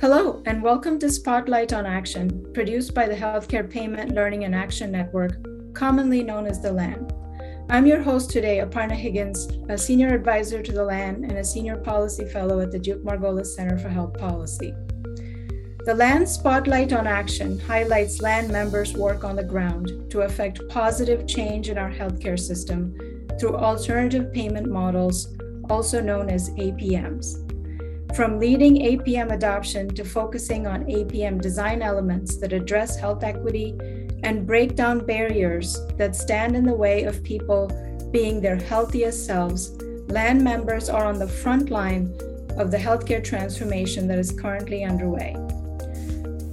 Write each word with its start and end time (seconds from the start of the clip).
Hello, 0.00 0.40
and 0.46 0.62
welcome 0.62 0.96
to 1.00 1.10
Spotlight 1.10 1.72
on 1.72 1.84
Action, 1.84 2.46
produced 2.54 2.94
by 2.94 3.08
the 3.08 3.16
Healthcare 3.16 3.68
Payment 3.68 4.12
Learning 4.12 4.44
and 4.44 4.54
Action 4.54 4.92
Network, 4.92 5.32
commonly 5.74 6.22
known 6.22 6.46
as 6.46 6.62
the 6.62 6.72
LAN. 6.72 7.10
I'm 7.68 7.84
your 7.84 8.00
host 8.00 8.30
today, 8.30 8.58
Aparna 8.58 8.92
Higgins, 8.92 9.48
a 9.68 9.76
senior 9.76 10.14
advisor 10.14 10.62
to 10.62 10.70
the 10.70 10.84
LAN 10.84 11.24
and 11.24 11.38
a 11.38 11.44
senior 11.44 11.78
policy 11.78 12.26
fellow 12.26 12.60
at 12.60 12.70
the 12.70 12.78
Duke 12.78 13.02
Margolis 13.02 13.46
Center 13.46 13.76
for 13.76 13.88
Health 13.88 14.16
Policy. 14.16 14.72
The 15.84 15.96
LAN 15.96 16.28
Spotlight 16.28 16.92
on 16.92 17.08
Action 17.08 17.58
highlights 17.58 18.22
LAN 18.22 18.52
members' 18.52 18.94
work 18.94 19.24
on 19.24 19.34
the 19.34 19.42
ground 19.42 20.08
to 20.12 20.20
affect 20.20 20.68
positive 20.68 21.26
change 21.26 21.70
in 21.70 21.76
our 21.76 21.90
healthcare 21.90 22.38
system 22.38 22.96
through 23.40 23.56
alternative 23.56 24.32
payment 24.32 24.70
models, 24.70 25.36
also 25.68 26.00
known 26.00 26.30
as 26.30 26.50
APMs. 26.50 27.47
From 28.14 28.40
leading 28.40 28.76
APM 28.76 29.32
adoption 29.32 29.88
to 29.94 30.04
focusing 30.04 30.66
on 30.66 30.84
APM 30.84 31.40
design 31.40 31.82
elements 31.82 32.36
that 32.38 32.52
address 32.52 32.98
health 32.98 33.22
equity 33.22 33.78
and 34.24 34.46
break 34.46 34.74
down 34.74 35.06
barriers 35.06 35.78
that 35.96 36.16
stand 36.16 36.56
in 36.56 36.64
the 36.64 36.74
way 36.74 37.04
of 37.04 37.22
people 37.22 37.68
being 38.10 38.40
their 38.40 38.56
healthiest 38.56 39.24
selves, 39.24 39.70
LAN 40.08 40.42
members 40.42 40.88
are 40.88 41.04
on 41.04 41.18
the 41.18 41.28
front 41.28 41.70
line 41.70 42.06
of 42.56 42.70
the 42.70 42.78
healthcare 42.78 43.22
transformation 43.22 44.08
that 44.08 44.18
is 44.18 44.32
currently 44.32 44.82
underway. 44.84 45.36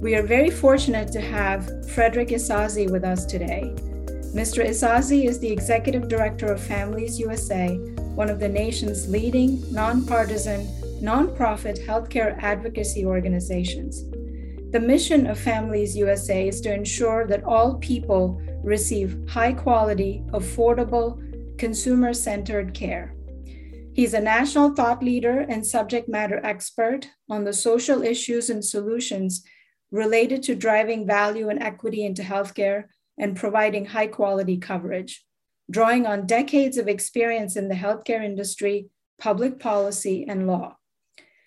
We 0.00 0.14
are 0.14 0.22
very 0.22 0.50
fortunate 0.50 1.10
to 1.12 1.20
have 1.20 1.88
Frederick 1.88 2.28
Isasi 2.28 2.88
with 2.90 3.02
us 3.02 3.24
today. 3.24 3.72
Mr. 4.34 4.64
Isasi 4.64 5.24
is 5.24 5.40
the 5.40 5.50
Executive 5.50 6.06
Director 6.06 6.52
of 6.52 6.60
Families 6.60 7.18
USA, 7.18 7.76
one 8.14 8.28
of 8.28 8.38
the 8.38 8.48
nation's 8.48 9.08
leading 9.08 9.64
nonpartisan 9.72 10.68
nonprofit 11.02 11.84
healthcare 11.86 12.36
advocacy 12.42 13.04
organizations. 13.04 14.04
The 14.72 14.80
mission 14.80 15.26
of 15.26 15.38
Families 15.38 15.96
USA 15.96 16.48
is 16.48 16.60
to 16.62 16.74
ensure 16.74 17.26
that 17.26 17.44
all 17.44 17.76
people 17.76 18.40
receive 18.62 19.18
high 19.28 19.52
quality, 19.52 20.22
affordable, 20.32 21.22
consumer 21.58 22.12
centered 22.12 22.74
care. 22.74 23.14
He's 23.94 24.12
a 24.12 24.20
national 24.20 24.74
thought 24.74 25.02
leader 25.02 25.40
and 25.48 25.66
subject 25.66 26.08
matter 26.08 26.44
expert 26.44 27.08
on 27.30 27.44
the 27.44 27.52
social 27.52 28.02
issues 28.02 28.50
and 28.50 28.62
solutions 28.62 29.42
related 29.90 30.42
to 30.42 30.54
driving 30.54 31.06
value 31.06 31.48
and 31.48 31.62
equity 31.62 32.04
into 32.04 32.22
healthcare 32.22 32.84
and 33.18 33.36
providing 33.36 33.86
high 33.86 34.08
quality 34.08 34.58
coverage, 34.58 35.24
drawing 35.70 36.06
on 36.06 36.26
decades 36.26 36.76
of 36.76 36.88
experience 36.88 37.56
in 37.56 37.68
the 37.68 37.74
healthcare 37.74 38.22
industry, 38.22 38.88
public 39.18 39.58
policy, 39.58 40.26
and 40.28 40.46
law. 40.46 40.76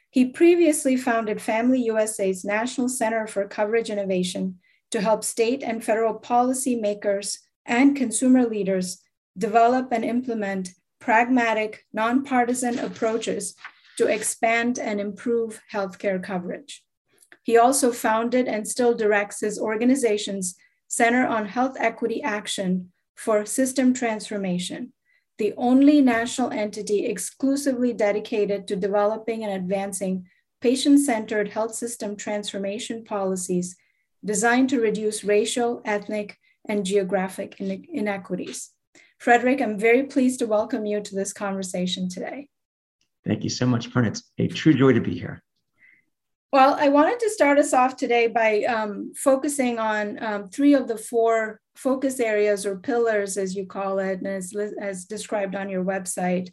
He 0.10 0.26
previously 0.26 0.98
founded 0.98 1.42
Family 1.42 1.84
USA's 1.84 2.44
National 2.44 2.90
Center 2.90 3.28
for 3.28 3.48
Coverage 3.48 3.90
Innovation 3.90 4.60
to 4.92 5.02
help 5.02 5.24
state 5.24 5.62
and 5.62 5.84
federal 5.84 6.20
policymakers 6.20 7.38
and 7.66 7.96
consumer 7.96 8.46
leaders 8.46 9.02
develop 9.38 9.92
and 9.92 10.04
implement 10.04 10.70
pragmatic, 11.00 11.86
nonpartisan 11.94 12.80
approaches 12.80 13.56
to 13.98 14.08
expand 14.08 14.80
and 14.80 15.00
improve 15.00 15.62
healthcare 15.72 16.22
coverage. 16.22 16.84
He 17.44 17.58
also 17.58 17.92
founded 17.92 18.48
and 18.48 18.68
still 18.68 18.96
directs 18.96 19.42
his 19.42 19.60
organization's 19.60 20.56
Center 20.88 21.26
on 21.26 21.46
Health 21.46 21.78
Equity 21.80 22.22
Action 22.24 22.92
for 23.16 23.46
System 23.46 23.94
Transformation, 23.94 24.94
the 25.40 25.54
only 25.58 26.02
national 26.02 26.52
entity 26.52 27.06
exclusively 27.06 27.94
dedicated 27.94 28.68
to 28.68 28.76
developing 28.76 29.44
and 29.44 29.54
advancing 29.54 30.28
patient 30.62 31.00
centered 31.00 31.48
health 31.48 31.74
system 31.74 32.18
transformation 32.18 33.06
policies 33.06 33.78
designed 34.24 34.70
to 34.70 34.82
reduce 34.82 35.24
racial, 35.24 35.82
ethnic, 35.86 36.38
and 36.68 36.86
geographic 36.86 37.60
inequities. 37.60 38.72
Frederick, 39.18 39.62
I'm 39.62 39.80
very 39.80 40.04
pleased 40.04 40.40
to 40.40 40.48
welcome 40.48 40.86
you 40.86 41.02
to 41.02 41.16
this 41.16 41.32
conversation 41.32 42.10
today. 42.10 42.50
Thank 43.26 43.46
you 43.46 43.50
so 43.50 43.66
much, 43.66 43.92
Pern. 43.92 44.08
It's 44.08 44.24
a 44.38 44.48
true 44.48 44.74
joy 44.74 44.92
to 44.94 45.02
be 45.02 45.18
here. 45.18 45.42
Well, 46.52 46.76
I 46.80 46.90
wanted 46.90 47.20
to 47.20 47.30
start 47.30 47.60
us 47.60 47.74
off 47.74 47.96
today 47.96 48.26
by 48.26 48.64
um, 48.64 49.14
focusing 49.16 49.78
on 49.78 50.22
um, 50.24 50.50
three 50.50 50.74
of 50.74 50.88
the 50.88 50.98
four 50.98 51.62
focus 51.76 52.20
areas 52.20 52.66
or 52.66 52.80
pillars, 52.80 53.38
as 53.38 53.56
you 53.56 53.68
call 53.68 54.00
it, 54.00 54.18
and 54.18 54.28
as, 54.28 54.52
as 54.82 55.06
described 55.06 55.54
on 55.54 55.70
your 55.70 55.84
website. 55.84 56.50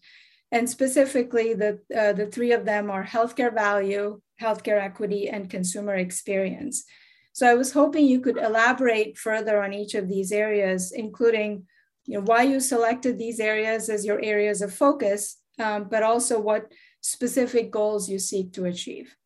And 0.53 0.69
specifically, 0.69 1.55
the, 1.55 1.81
uh, 1.97 2.13
the 2.13 2.27
three 2.27 2.53
of 2.53 2.67
them 2.67 2.91
are 2.91 3.05
healthcare 3.05 3.55
value, 3.55 4.21
healthcare 4.41 4.79
equity, 4.79 5.31
and 5.31 5.49
consumer 5.49 5.95
experience. 5.95 6.85
So 7.33 7.47
I 7.47 7.55
was 7.55 7.73
hoping 7.73 8.07
you 8.07 8.21
could 8.21 8.37
elaborate 8.37 9.17
further 9.17 9.63
on 9.63 9.73
each 9.73 9.95
of 9.95 10.11
these 10.11 10.31
areas, 10.31 10.93
including 10.93 11.65
you 12.05 12.19
know, 12.19 12.25
why 12.27 12.43
you 12.43 12.61
selected 12.61 13.17
these 13.17 13.41
areas 13.41 13.89
as 13.89 14.05
your 14.05 14.23
areas 14.23 14.61
of 14.61 14.75
focus, 14.75 15.39
um, 15.59 15.89
but 15.91 16.03
also 16.03 16.39
what 16.39 16.71
specific 17.01 17.71
goals 17.71 18.11
you 18.11 18.19
seek 18.19 18.53
to 18.53 18.67
achieve. 18.67 19.17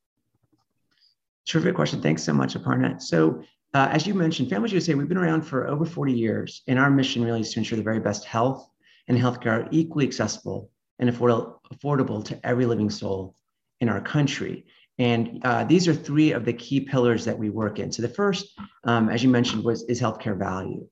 Terrific 1.51 1.75
question. 1.75 2.01
Thanks 2.01 2.23
so 2.23 2.33
much, 2.33 2.55
Aparna. 2.55 3.03
So, 3.03 3.43
uh, 3.75 3.89
as 3.91 4.07
you 4.07 4.15
mentioned, 4.15 4.49
Families 4.49 4.71
USA, 4.71 4.95
we've 4.95 5.09
been 5.09 5.19
around 5.19 5.43
for 5.43 5.67
over 5.67 5.85
40 5.85 6.13
years, 6.13 6.63
and 6.69 6.79
our 6.79 6.93
mission 6.93 7.25
really 7.25 7.41
is 7.41 7.53
to 7.53 7.59
ensure 7.59 7.77
the 7.77 7.83
very 7.83 7.99
best 7.99 8.25
health 8.25 8.71
and 9.09 9.19
healthcare 9.19 9.65
are 9.65 9.69
equally 9.73 10.07
accessible 10.07 10.71
and 11.01 11.11
affordable 11.11 12.25
to 12.25 12.47
every 12.47 12.67
living 12.67 12.89
soul 12.89 13.35
in 13.81 13.89
our 13.89 14.01
country. 14.01 14.65
And 15.01 15.41
uh, 15.45 15.65
these 15.65 15.89
are 15.89 15.95
three 15.95 16.31
of 16.31 16.45
the 16.45 16.53
key 16.53 16.83
pillars 16.83 17.25
that 17.25 17.37
we 17.37 17.51
work 17.51 17.81
in. 17.81 17.91
So 17.91 18.03
the 18.03 18.09
first, 18.09 18.57
um, 18.85 19.09
as 19.09 19.25
you 19.25 19.29
mentioned, 19.29 19.65
was 19.65 19.83
is 19.89 20.01
healthcare 20.01 20.39
value. 20.39 20.87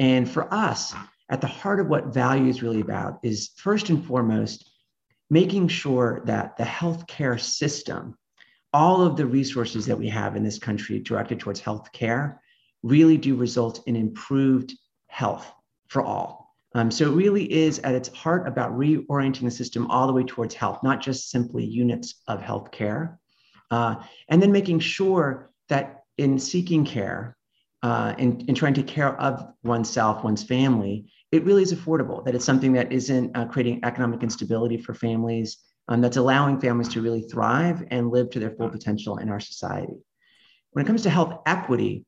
And 0.00 0.28
for 0.28 0.52
us, 0.52 0.94
at 1.30 1.40
the 1.40 1.46
heart 1.46 1.78
of 1.78 1.86
what 1.86 2.12
value 2.12 2.48
is 2.48 2.60
really 2.60 2.80
about 2.80 3.20
is 3.22 3.52
first 3.56 3.88
and 3.88 4.04
foremost 4.04 4.68
making 5.30 5.68
sure 5.68 6.22
that 6.24 6.56
the 6.56 6.64
healthcare 6.64 7.40
system 7.40 8.16
all 8.72 9.02
of 9.02 9.16
the 9.16 9.26
resources 9.26 9.86
that 9.86 9.98
we 9.98 10.08
have 10.08 10.36
in 10.36 10.42
this 10.42 10.58
country 10.58 10.98
directed 10.98 11.38
towards 11.40 11.60
health 11.60 11.92
care 11.92 12.40
really 12.82 13.16
do 13.16 13.34
result 13.34 13.82
in 13.86 13.96
improved 13.96 14.74
health 15.06 15.52
for 15.88 16.02
all. 16.02 16.54
Um, 16.74 16.90
so 16.90 17.06
it 17.10 17.14
really 17.14 17.52
is 17.52 17.78
at 17.80 17.94
its 17.94 18.08
heart 18.08 18.48
about 18.48 18.72
reorienting 18.72 19.42
the 19.42 19.50
system 19.50 19.90
all 19.90 20.06
the 20.06 20.12
way 20.12 20.24
towards 20.24 20.54
health, 20.54 20.82
not 20.82 21.02
just 21.02 21.30
simply 21.30 21.64
units 21.64 22.22
of 22.28 22.40
health 22.40 22.70
care. 22.70 23.20
Uh, 23.70 23.96
and 24.28 24.42
then 24.42 24.52
making 24.52 24.80
sure 24.80 25.50
that 25.68 26.04
in 26.16 26.38
seeking 26.38 26.84
care, 26.84 27.36
uh, 27.82 28.14
in, 28.16 28.40
in 28.48 28.54
trying 28.54 28.74
to 28.74 28.82
care 28.82 29.20
of 29.20 29.52
oneself, 29.64 30.24
one's 30.24 30.42
family, 30.42 31.10
it 31.30 31.44
really 31.44 31.62
is 31.62 31.74
affordable, 31.74 32.24
that 32.24 32.34
it's 32.34 32.44
something 32.44 32.72
that 32.72 32.92
isn't 32.92 33.36
uh, 33.36 33.44
creating 33.46 33.80
economic 33.84 34.22
instability 34.22 34.76
for 34.78 34.94
families, 34.94 35.58
um, 35.88 36.00
that's 36.00 36.16
allowing 36.16 36.60
families 36.60 36.88
to 36.90 37.02
really 37.02 37.22
thrive 37.22 37.84
and 37.90 38.10
live 38.10 38.30
to 38.30 38.40
their 38.40 38.50
full 38.50 38.68
potential 38.68 39.18
in 39.18 39.28
our 39.28 39.40
society. 39.40 39.94
When 40.72 40.84
it 40.84 40.88
comes 40.88 41.02
to 41.02 41.10
health 41.10 41.40
equity, 41.46 42.04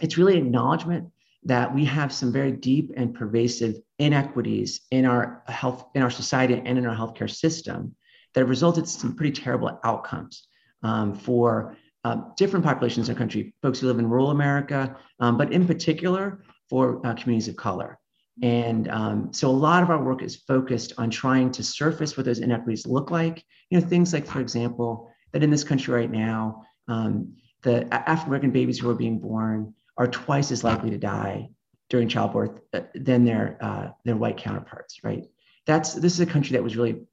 it's 0.00 0.18
really 0.18 0.38
acknowledgement 0.38 1.10
that 1.44 1.74
we 1.74 1.84
have 1.84 2.12
some 2.12 2.32
very 2.32 2.52
deep 2.52 2.92
and 2.96 3.14
pervasive 3.14 3.76
inequities 3.98 4.80
in 4.90 5.04
our 5.04 5.42
health, 5.46 5.86
in 5.94 6.02
our 6.02 6.10
society, 6.10 6.54
and 6.54 6.78
in 6.78 6.86
our 6.86 6.96
healthcare 6.96 7.30
system 7.30 7.94
that 8.32 8.40
have 8.40 8.48
resulted 8.48 8.84
in 8.84 8.88
some 8.88 9.14
pretty 9.14 9.32
terrible 9.32 9.78
outcomes 9.84 10.46
um, 10.82 11.14
for 11.14 11.76
uh, 12.04 12.16
different 12.36 12.64
populations 12.64 13.08
in 13.08 13.14
the 13.14 13.18
country, 13.18 13.54
folks 13.62 13.80
who 13.80 13.86
live 13.86 13.98
in 13.98 14.08
rural 14.08 14.30
America, 14.30 14.96
um, 15.20 15.36
but 15.36 15.52
in 15.52 15.66
particular 15.66 16.42
for 16.68 17.06
uh, 17.06 17.14
communities 17.14 17.48
of 17.48 17.56
color. 17.56 17.98
And 18.42 18.88
um, 18.88 19.32
so 19.32 19.48
a 19.48 19.52
lot 19.52 19.82
of 19.82 19.90
our 19.90 20.02
work 20.02 20.22
is 20.22 20.36
focused 20.36 20.92
on 20.98 21.10
trying 21.10 21.52
to 21.52 21.62
surface 21.62 22.16
what 22.16 22.26
those 22.26 22.40
inequities 22.40 22.86
look 22.86 23.10
like. 23.10 23.44
You 23.70 23.80
know, 23.80 23.86
things 23.86 24.12
like, 24.12 24.26
for 24.26 24.40
example, 24.40 25.10
that 25.32 25.42
in 25.42 25.50
this 25.50 25.64
country 25.64 25.94
right 25.94 26.10
now, 26.10 26.62
um, 26.88 27.34
the 27.62 27.86
African 27.94 28.28
American 28.28 28.50
babies 28.50 28.78
who 28.78 28.90
are 28.90 28.94
being 28.94 29.18
born 29.18 29.74
are 29.96 30.08
twice 30.08 30.50
as 30.50 30.64
likely 30.64 30.90
to 30.90 30.98
die 30.98 31.48
during 31.88 32.08
childbirth 32.08 32.60
uh, 32.72 32.80
than 32.94 33.24
their 33.24 33.56
uh, 33.60 33.88
their 34.04 34.16
white 34.16 34.36
counterparts. 34.36 35.04
Right? 35.04 35.24
That's 35.66 35.94
this 35.94 36.12
is 36.12 36.20
a 36.20 36.26
country 36.26 36.54
that 36.54 36.62
was 36.62 36.76
really 36.76 37.06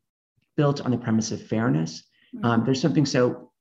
built 0.57 0.81
on 0.81 0.91
the 0.91 0.97
premise 0.97 1.31
of 1.31 1.41
fairness. 1.41 2.03
Mm-hmm. 2.35 2.45
Um, 2.45 2.65
there's 2.65 2.81
something 2.81 3.05
so 3.05 3.51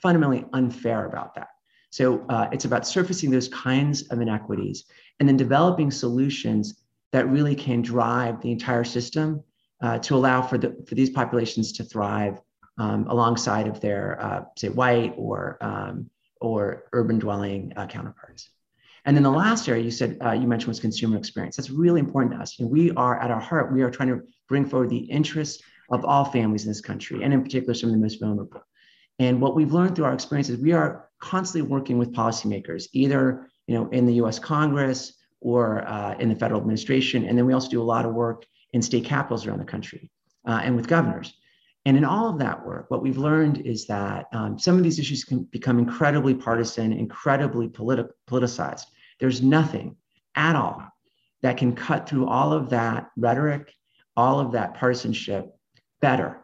fundamentally 0.00 0.46
unfair 0.52 1.06
about 1.06 1.34
that. 1.34 1.48
So 1.90 2.24
uh, 2.28 2.48
it's 2.52 2.64
about 2.64 2.86
surfacing 2.86 3.30
those 3.30 3.48
kinds 3.48 4.02
of 4.08 4.20
inequities 4.20 4.84
and 5.18 5.28
then 5.28 5.36
developing 5.36 5.90
solutions 5.90 6.84
that 7.12 7.28
really 7.28 7.54
can 7.54 7.82
drive 7.82 8.40
the 8.40 8.52
entire 8.52 8.84
system 8.84 9.42
uh, 9.80 9.98
to 9.98 10.14
allow 10.14 10.42
for, 10.42 10.58
the, 10.58 10.76
for 10.88 10.94
these 10.94 11.10
populations 11.10 11.72
to 11.72 11.84
thrive 11.84 12.40
um, 12.78 13.06
alongside 13.08 13.66
of 13.66 13.80
their, 13.80 14.20
uh, 14.20 14.44
say, 14.56 14.68
white 14.68 15.14
or, 15.16 15.58
um, 15.60 16.10
or 16.40 16.84
urban 16.92 17.18
dwelling 17.18 17.72
uh, 17.76 17.86
counterparts. 17.86 18.50
And 19.04 19.16
then 19.16 19.22
the 19.22 19.30
last 19.30 19.68
area 19.68 19.82
you 19.82 19.90
said, 19.90 20.18
uh, 20.24 20.32
you 20.32 20.46
mentioned 20.46 20.68
was 20.68 20.80
consumer 20.80 21.16
experience. 21.16 21.56
That's 21.56 21.70
really 21.70 22.00
important 22.00 22.34
to 22.34 22.40
us. 22.40 22.58
You 22.58 22.66
know, 22.66 22.70
we 22.70 22.90
are 22.92 23.20
at 23.20 23.30
our 23.30 23.40
heart, 23.40 23.72
we 23.72 23.82
are 23.82 23.90
trying 23.90 24.10
to 24.10 24.22
bring 24.48 24.66
forward 24.66 24.90
the 24.90 24.98
interests 24.98 25.62
of 25.90 26.04
all 26.04 26.24
families 26.24 26.64
in 26.64 26.70
this 26.70 26.80
country, 26.80 27.22
and 27.22 27.32
in 27.32 27.42
particular, 27.42 27.74
some 27.74 27.88
of 27.88 27.94
the 27.94 28.02
most 28.02 28.20
vulnerable. 28.20 28.62
And 29.18 29.40
what 29.40 29.54
we've 29.54 29.72
learned 29.72 29.96
through 29.96 30.04
our 30.04 30.12
experiences, 30.12 30.60
we 30.60 30.72
are 30.72 31.08
constantly 31.20 31.68
working 31.68 31.98
with 31.98 32.12
policymakers, 32.12 32.88
either 32.92 33.48
you 33.66 33.74
know 33.74 33.88
in 33.88 34.06
the 34.06 34.14
U.S. 34.14 34.38
Congress 34.38 35.14
or 35.40 35.86
uh, 35.86 36.14
in 36.18 36.28
the 36.28 36.34
federal 36.34 36.60
administration, 36.60 37.24
and 37.24 37.36
then 37.36 37.46
we 37.46 37.52
also 37.52 37.68
do 37.68 37.80
a 37.80 37.84
lot 37.84 38.04
of 38.04 38.14
work 38.14 38.44
in 38.72 38.82
state 38.82 39.04
capitals 39.04 39.46
around 39.46 39.58
the 39.58 39.64
country 39.64 40.10
uh, 40.46 40.60
and 40.62 40.76
with 40.76 40.86
governors. 40.86 41.34
And 41.84 41.96
in 41.96 42.04
all 42.04 42.28
of 42.28 42.38
that 42.40 42.66
work, 42.66 42.90
what 42.90 43.02
we've 43.02 43.16
learned 43.16 43.66
is 43.66 43.86
that 43.86 44.26
um, 44.32 44.58
some 44.58 44.76
of 44.76 44.82
these 44.82 44.98
issues 44.98 45.24
can 45.24 45.44
become 45.44 45.78
incredibly 45.78 46.34
partisan, 46.34 46.92
incredibly 46.92 47.68
politi- 47.68 48.10
politicized. 48.28 48.86
There's 49.20 49.40
nothing 49.42 49.96
at 50.34 50.54
all 50.54 50.82
that 51.42 51.56
can 51.56 51.74
cut 51.74 52.08
through 52.08 52.26
all 52.26 52.52
of 52.52 52.68
that 52.70 53.10
rhetoric, 53.16 53.72
all 54.16 54.40
of 54.40 54.52
that 54.52 54.74
partisanship 54.74 55.54
better 56.00 56.40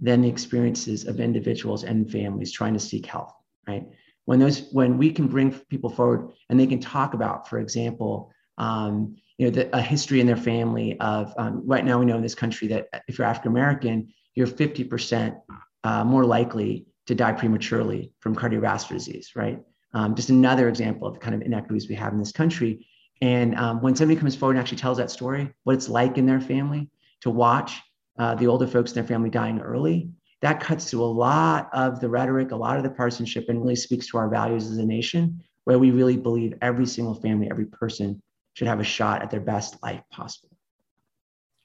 than 0.00 0.22
the 0.22 0.28
experiences 0.28 1.06
of 1.06 1.20
individuals 1.20 1.84
and 1.84 2.10
families 2.10 2.50
trying 2.50 2.72
to 2.74 2.80
seek 2.80 3.06
health, 3.06 3.34
right? 3.68 3.86
When 4.30 4.38
those, 4.38 4.68
when 4.70 4.96
we 4.96 5.10
can 5.10 5.26
bring 5.26 5.50
people 5.50 5.90
forward 5.90 6.30
and 6.48 6.60
they 6.60 6.68
can 6.68 6.78
talk 6.78 7.14
about, 7.14 7.48
for 7.48 7.58
example, 7.58 8.30
um, 8.58 9.16
you 9.38 9.46
know, 9.46 9.50
the, 9.50 9.76
a 9.76 9.82
history 9.82 10.20
in 10.20 10.28
their 10.28 10.36
family 10.36 10.96
of 11.00 11.34
um, 11.36 11.64
right 11.66 11.84
now 11.84 11.98
we 11.98 12.06
know 12.06 12.14
in 12.14 12.22
this 12.22 12.36
country 12.36 12.68
that 12.68 12.86
if 13.08 13.18
you're 13.18 13.26
African 13.26 13.50
American, 13.50 14.14
you're 14.36 14.46
50% 14.46 15.36
uh, 15.82 16.04
more 16.04 16.24
likely 16.24 16.86
to 17.08 17.16
die 17.16 17.32
prematurely 17.32 18.12
from 18.20 18.36
cardiovascular 18.36 18.90
disease, 18.90 19.32
right? 19.34 19.58
Um, 19.94 20.14
just 20.14 20.28
another 20.28 20.68
example 20.68 21.08
of 21.08 21.14
the 21.14 21.20
kind 21.20 21.34
of 21.34 21.42
inequities 21.42 21.88
we 21.88 21.96
have 21.96 22.12
in 22.12 22.20
this 22.20 22.30
country. 22.30 22.86
And 23.20 23.56
um, 23.56 23.82
when 23.82 23.96
somebody 23.96 24.20
comes 24.20 24.36
forward 24.36 24.52
and 24.52 24.60
actually 24.60 24.78
tells 24.78 24.98
that 24.98 25.10
story, 25.10 25.52
what 25.64 25.74
it's 25.74 25.88
like 25.88 26.18
in 26.18 26.26
their 26.26 26.40
family 26.40 26.88
to 27.22 27.30
watch 27.30 27.80
uh, 28.16 28.36
the 28.36 28.46
older 28.46 28.68
folks 28.68 28.92
in 28.92 28.94
their 28.94 29.08
family 29.08 29.28
dying 29.28 29.58
early, 29.58 30.12
that 30.42 30.60
cuts 30.60 30.90
through 30.90 31.02
a 31.02 31.04
lot 31.04 31.68
of 31.72 32.00
the 32.00 32.08
rhetoric, 32.08 32.50
a 32.50 32.56
lot 32.56 32.76
of 32.76 32.82
the 32.82 32.90
partisanship, 32.90 33.46
and 33.48 33.60
really 33.60 33.76
speaks 33.76 34.06
to 34.08 34.18
our 34.18 34.28
values 34.28 34.70
as 34.70 34.78
a 34.78 34.86
nation, 34.86 35.42
where 35.64 35.78
we 35.78 35.90
really 35.90 36.16
believe 36.16 36.54
every 36.62 36.86
single 36.86 37.14
family, 37.14 37.48
every 37.50 37.66
person 37.66 38.22
should 38.54 38.68
have 38.68 38.80
a 38.80 38.84
shot 38.84 39.22
at 39.22 39.30
their 39.30 39.40
best 39.40 39.76
life 39.82 40.02
possible. 40.10 40.48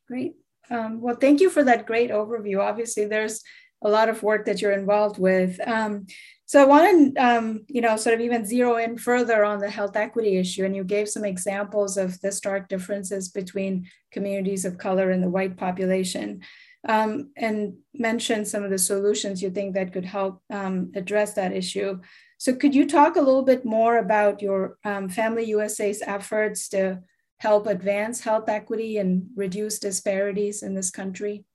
Great. 0.08 0.36
Um, 0.70 1.02
well, 1.02 1.16
thank 1.16 1.42
you 1.42 1.50
for 1.50 1.64
that 1.64 1.86
great 1.86 2.12
overview. 2.12 2.60
Obviously, 2.60 3.06
there's 3.06 3.42
a 3.84 3.90
lot 3.90 4.10
of 4.10 4.24
work 4.24 4.46
that 4.46 4.62
you're 4.62 4.72
involved 4.72 5.20
with. 5.20 5.60
Um, 5.68 6.08
so 6.46 6.62
I 6.62 6.66
want 6.66 7.16
to, 7.16 7.24
um, 7.24 7.66
you 7.68 7.82
know, 7.82 7.96
sort 7.98 8.16
of 8.16 8.22
even 8.22 8.46
zero 8.46 8.78
in 8.78 8.98
further 8.98 9.44
on 9.44 9.60
the 9.60 9.70
health 9.70 9.96
equity 9.96 10.38
issue, 10.38 10.66
and 10.66 10.76
you 10.76 10.84
gave 10.84 11.10
some 11.10 11.26
examples 11.26 11.98
of 11.98 12.20
the 12.22 12.32
stark 12.32 12.68
differences 12.68 13.30
between 13.30 13.88
communities 14.12 14.66
of 14.66 14.78
color 14.78 15.12
and 15.12 15.24
the 15.24 15.30
white 15.30 15.58
population, 15.58 16.42
um, 16.88 17.32
and 17.36 17.74
mention 17.94 18.46
some 18.46 18.64
of 18.64 18.70
the 18.70 18.78
solutions 18.78 19.42
you 19.42 19.50
think 19.50 19.74
that 19.74 19.94
could 19.94 20.06
help 20.06 20.42
um, 20.50 20.92
address 20.96 21.34
that 21.34 21.54
issue. 21.54 22.00
So 22.38 22.54
could 22.56 22.76
you 22.76 22.88
talk 22.88 23.16
a 23.16 23.22
little 23.22 23.44
bit 23.44 23.66
more 23.66 23.98
about 23.98 24.42
your 24.42 24.78
um, 24.84 25.10
Family 25.10 25.46
USA's 25.46 26.04
efforts 26.06 26.70
to 26.70 27.02
help 27.40 27.68
advance 27.68 28.22
health 28.22 28.50
equity 28.50 28.98
and 28.98 29.28
reduce 29.36 29.80
disparities 29.80 30.64
in 30.64 30.76
this 30.76 30.92
country? 30.92 31.46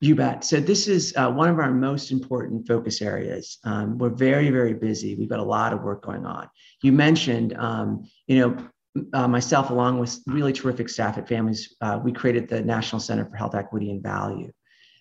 You 0.00 0.14
bet. 0.14 0.44
So 0.44 0.60
this 0.60 0.88
is 0.88 1.12
uh, 1.16 1.30
one 1.30 1.50
of 1.50 1.58
our 1.58 1.70
most 1.70 2.10
important 2.10 2.66
focus 2.66 3.02
areas. 3.02 3.58
Um, 3.64 3.98
we're 3.98 4.08
very, 4.08 4.50
very 4.50 4.72
busy. 4.72 5.14
We've 5.14 5.28
got 5.28 5.40
a 5.40 5.44
lot 5.44 5.74
of 5.74 5.82
work 5.82 6.02
going 6.02 6.24
on. 6.24 6.48
You 6.82 6.92
mentioned, 6.92 7.54
um, 7.58 8.04
you 8.26 8.38
know, 8.38 8.68
uh, 9.12 9.28
myself 9.28 9.70
along 9.70 9.98
with 9.98 10.18
really 10.26 10.54
terrific 10.54 10.88
staff 10.88 11.18
at 11.18 11.28
Families, 11.28 11.76
uh, 11.82 12.00
we 12.02 12.12
created 12.12 12.48
the 12.48 12.62
National 12.62 12.98
Center 12.98 13.26
for 13.26 13.36
Health 13.36 13.54
Equity 13.54 13.90
and 13.90 14.02
Value. 14.02 14.50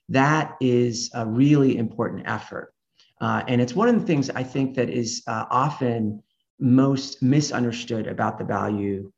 That 0.10 0.58
is 0.60 1.12
a 1.14 1.26
really 1.26 1.78
important 1.78 2.24
effort. 2.26 2.74
Uh, 3.22 3.44
and 3.48 3.62
it's 3.62 3.76
one 3.76 3.90
of 3.90 4.00
the 4.00 4.06
things 4.06 4.30
I 4.30 4.44
think 4.44 4.76
that 4.76 4.90
is 4.90 5.24
uh, 5.28 5.46
often 5.50 6.24
most 6.60 7.22
misunderstood 7.22 8.08
about 8.08 8.38
the 8.38 8.46
value 8.46 9.12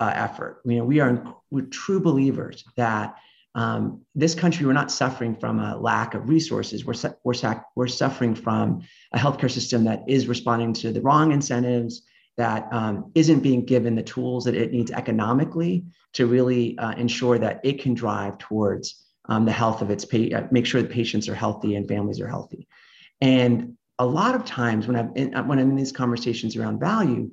uh, 0.00 0.12
effort. 0.14 0.62
You 0.64 0.78
know, 0.78 0.84
we 0.84 1.00
are 1.00 1.24
we're 1.50 1.66
true 1.66 2.00
believers 2.00 2.64
that 2.76 3.16
um, 3.54 4.00
this 4.14 4.34
country, 4.34 4.64
we're 4.64 4.72
not 4.72 4.90
suffering 4.90 5.36
from 5.36 5.60
a 5.60 5.76
lack 5.76 6.14
of 6.14 6.28
resources. 6.28 6.84
We're, 6.86 6.94
su- 6.94 7.14
we're, 7.22 7.34
sac- 7.34 7.66
we're 7.76 7.86
suffering 7.86 8.34
from 8.34 8.82
a 9.12 9.18
healthcare 9.18 9.50
system 9.50 9.84
that 9.84 10.02
is 10.08 10.26
responding 10.26 10.72
to 10.74 10.92
the 10.92 11.02
wrong 11.02 11.32
incentives, 11.32 12.02
that 12.38 12.66
um, 12.72 13.12
not 13.14 13.42
being 13.42 13.66
given 13.66 13.94
the 13.94 14.02
tools 14.02 14.44
that 14.46 14.54
it 14.54 14.72
needs 14.72 14.90
economically 14.90 15.84
to 16.14 16.26
really 16.26 16.78
uh, 16.78 16.92
ensure 16.92 17.38
that 17.38 17.60
it 17.62 17.82
can 17.82 17.92
drive 17.92 18.38
towards 18.38 19.04
um, 19.26 19.44
the 19.44 19.52
health 19.52 19.82
of 19.82 19.90
its 19.90 20.04
pa- 20.04 20.36
uh, 20.36 20.46
make 20.50 20.66
sure 20.66 20.82
that 20.82 20.90
patients 20.90 21.28
are 21.28 21.34
healthy 21.34 21.76
and 21.76 21.88
families 21.88 22.20
are 22.20 22.28
healthy. 22.28 22.66
And 23.20 23.76
a 23.98 24.06
lot 24.06 24.34
of 24.34 24.44
times 24.44 24.86
when 24.86 24.96
I'm 24.96 25.12
in, 25.14 25.32
when 25.46 25.58
I'm 25.58 25.70
in 25.70 25.76
these 25.76 25.92
conversations 25.92 26.56
around 26.56 26.80
value, 26.80 27.30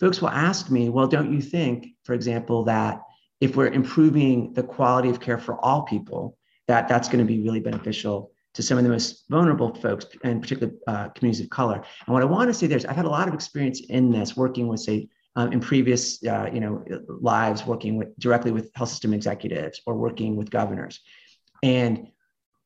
folks 0.00 0.20
will 0.20 0.28
ask 0.28 0.70
me, 0.70 0.88
well, 0.88 1.06
don't 1.06 1.32
you 1.32 1.40
think, 1.40 1.88
for 2.04 2.14
example, 2.14 2.64
that 2.64 3.00
if 3.40 3.56
we're 3.56 3.68
improving 3.68 4.52
the 4.52 4.62
quality 4.62 5.08
of 5.08 5.20
care 5.20 5.38
for 5.38 5.62
all 5.64 5.82
people, 5.82 6.36
that 6.66 6.88
that's 6.88 7.08
going 7.08 7.18
to 7.18 7.24
be 7.24 7.40
really 7.40 7.60
beneficial 7.60 8.30
to 8.54 8.62
some 8.62 8.78
of 8.78 8.84
the 8.84 8.90
most 8.90 9.24
vulnerable 9.28 9.74
folks, 9.74 10.06
and 10.22 10.40
particularly 10.40 10.78
uh, 10.86 11.08
communities 11.08 11.44
of 11.44 11.50
color. 11.50 11.82
And 12.06 12.14
what 12.14 12.22
I 12.22 12.26
want 12.26 12.48
to 12.48 12.54
say 12.54 12.66
there 12.66 12.78
is, 12.78 12.84
I've 12.84 12.96
had 12.96 13.04
a 13.04 13.10
lot 13.10 13.28
of 13.28 13.34
experience 13.34 13.80
in 13.80 14.10
this, 14.10 14.36
working 14.36 14.68
with, 14.68 14.80
say, 14.80 15.08
um, 15.36 15.52
in 15.52 15.60
previous, 15.60 16.24
uh, 16.24 16.48
you 16.52 16.60
know, 16.60 16.84
lives, 17.08 17.66
working 17.66 17.96
with 17.96 18.16
directly 18.18 18.52
with 18.52 18.70
health 18.74 18.90
system 18.90 19.12
executives 19.12 19.80
or 19.86 19.94
working 19.94 20.36
with 20.36 20.50
governors. 20.50 21.00
And 21.62 22.08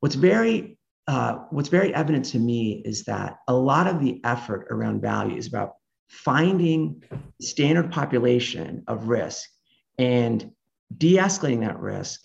what's 0.00 0.14
very 0.14 0.78
uh, 1.06 1.38
what's 1.48 1.70
very 1.70 1.94
evident 1.94 2.26
to 2.26 2.38
me 2.38 2.82
is 2.84 3.04
that 3.04 3.38
a 3.48 3.54
lot 3.54 3.86
of 3.86 3.98
the 3.98 4.20
effort 4.24 4.66
around 4.70 5.00
value 5.00 5.36
is 5.36 5.46
about 5.46 5.76
finding 6.08 7.02
standard 7.40 7.90
population 7.90 8.84
of 8.88 9.08
risk 9.08 9.48
and 9.96 10.52
de-escalating 10.98 11.60
that 11.60 11.78
risk 11.80 12.20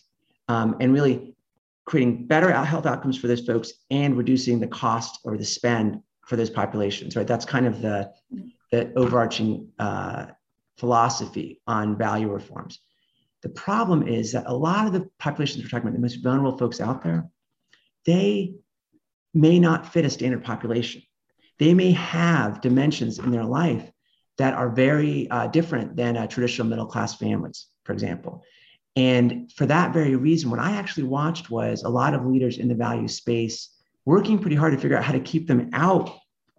um, 0.49 0.75
and 0.81 0.93
really 0.93 1.33
creating 1.85 2.27
better 2.27 2.51
health 2.51 2.85
outcomes 2.85 3.17
for 3.17 3.27
those 3.27 3.45
folks 3.45 3.71
and 3.89 4.17
reducing 4.17 4.59
the 4.59 4.67
cost 4.67 5.19
or 5.23 5.37
the 5.37 5.45
spend 5.45 6.01
for 6.27 6.35
those 6.35 6.49
populations 6.49 7.15
right 7.15 7.27
that's 7.27 7.45
kind 7.45 7.65
of 7.65 7.81
the, 7.81 8.11
the 8.73 8.91
overarching 8.95 9.69
uh, 9.77 10.25
philosophy 10.79 11.61
on 11.67 11.95
value 11.95 12.27
reforms. 12.27 12.79
The 13.43 13.49
problem 13.49 14.07
is 14.07 14.31
that 14.31 14.45
a 14.47 14.55
lot 14.55 14.87
of 14.87 14.93
the 14.93 15.07
populations 15.19 15.63
we're 15.63 15.69
talking 15.69 15.87
about 15.87 15.93
the 15.93 16.01
most 16.01 16.23
vulnerable 16.23 16.57
folks 16.57 16.81
out 16.81 17.03
there 17.03 17.29
they 18.05 18.55
may 19.33 19.59
not 19.59 19.93
fit 19.93 20.05
a 20.05 20.09
standard 20.09 20.43
population. 20.43 21.03
They 21.59 21.73
may 21.73 21.91
have 21.91 22.61
dimensions 22.61 23.19
in 23.19 23.31
their 23.31 23.45
life 23.45 23.89
that 24.39 24.55
are 24.55 24.69
very 24.69 25.29
uh, 25.29 25.47
different 25.47 25.95
than 25.95 26.17
a 26.17 26.27
traditional 26.27 26.67
middle 26.67 26.87
class 26.87 27.15
families, 27.15 27.67
for 27.85 27.93
example. 27.93 28.43
And 28.95 29.51
for 29.53 29.67
that 29.67 29.93
very 29.93 30.15
reason, 30.15 30.49
what 30.49 30.59
I 30.59 30.71
actually 30.71 31.03
watched 31.03 31.49
was 31.49 31.83
a 31.83 31.89
lot 31.89 32.13
of 32.13 32.25
leaders 32.25 32.57
in 32.57 32.67
the 32.67 32.75
value 32.75 33.07
space 33.07 33.69
working 34.03 34.39
pretty 34.39 34.57
hard 34.57 34.73
to 34.73 34.79
figure 34.79 34.97
out 34.97 35.05
how 35.05 35.13
to 35.13 35.19
keep 35.19 35.47
them 35.47 35.69
out 35.73 36.11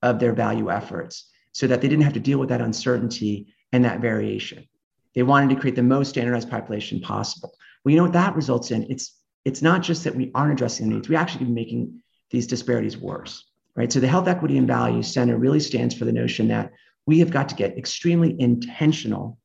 of 0.02 0.18
their 0.20 0.32
value 0.32 0.70
efforts 0.70 1.30
so 1.54 1.66
that 1.66 1.80
they 1.80 1.88
didn't 1.88 2.04
have 2.04 2.12
to 2.12 2.20
deal 2.20 2.38
with 2.38 2.50
that 2.50 2.60
uncertainty 2.60 3.54
and 3.72 3.82
that 3.86 4.00
variation. 4.00 4.68
They 5.14 5.22
wanted 5.22 5.54
to 5.54 5.60
create 5.60 5.76
the 5.76 5.82
most 5.82 6.10
standardized 6.10 6.50
population 6.50 7.00
possible. 7.00 7.54
Well, 7.82 7.92
you 7.92 7.96
know 7.96 8.04
what 8.04 8.12
that 8.12 8.36
results 8.36 8.70
in? 8.70 8.90
It's 8.90 9.18
it's 9.46 9.62
not 9.62 9.82
just 9.82 10.04
that 10.04 10.14
we 10.14 10.30
aren't 10.34 10.52
addressing 10.52 10.88
the 10.88 10.94
needs, 10.94 11.08
we 11.08 11.16
actually 11.16 11.46
be 11.46 11.52
making 11.52 12.02
these 12.30 12.46
disparities 12.46 12.98
worse 12.98 13.44
right? 13.76 13.92
So 13.92 14.00
the 14.00 14.08
Health 14.08 14.28
Equity 14.28 14.58
and 14.58 14.66
Value 14.66 15.02
Center 15.02 15.36
really 15.36 15.60
stands 15.60 15.94
for 15.94 16.04
the 16.04 16.12
notion 16.12 16.48
that 16.48 16.72
we 17.06 17.18
have 17.18 17.30
got 17.30 17.48
to 17.50 17.54
get 17.54 17.76
extremely 17.76 18.34
intentional 18.40 19.38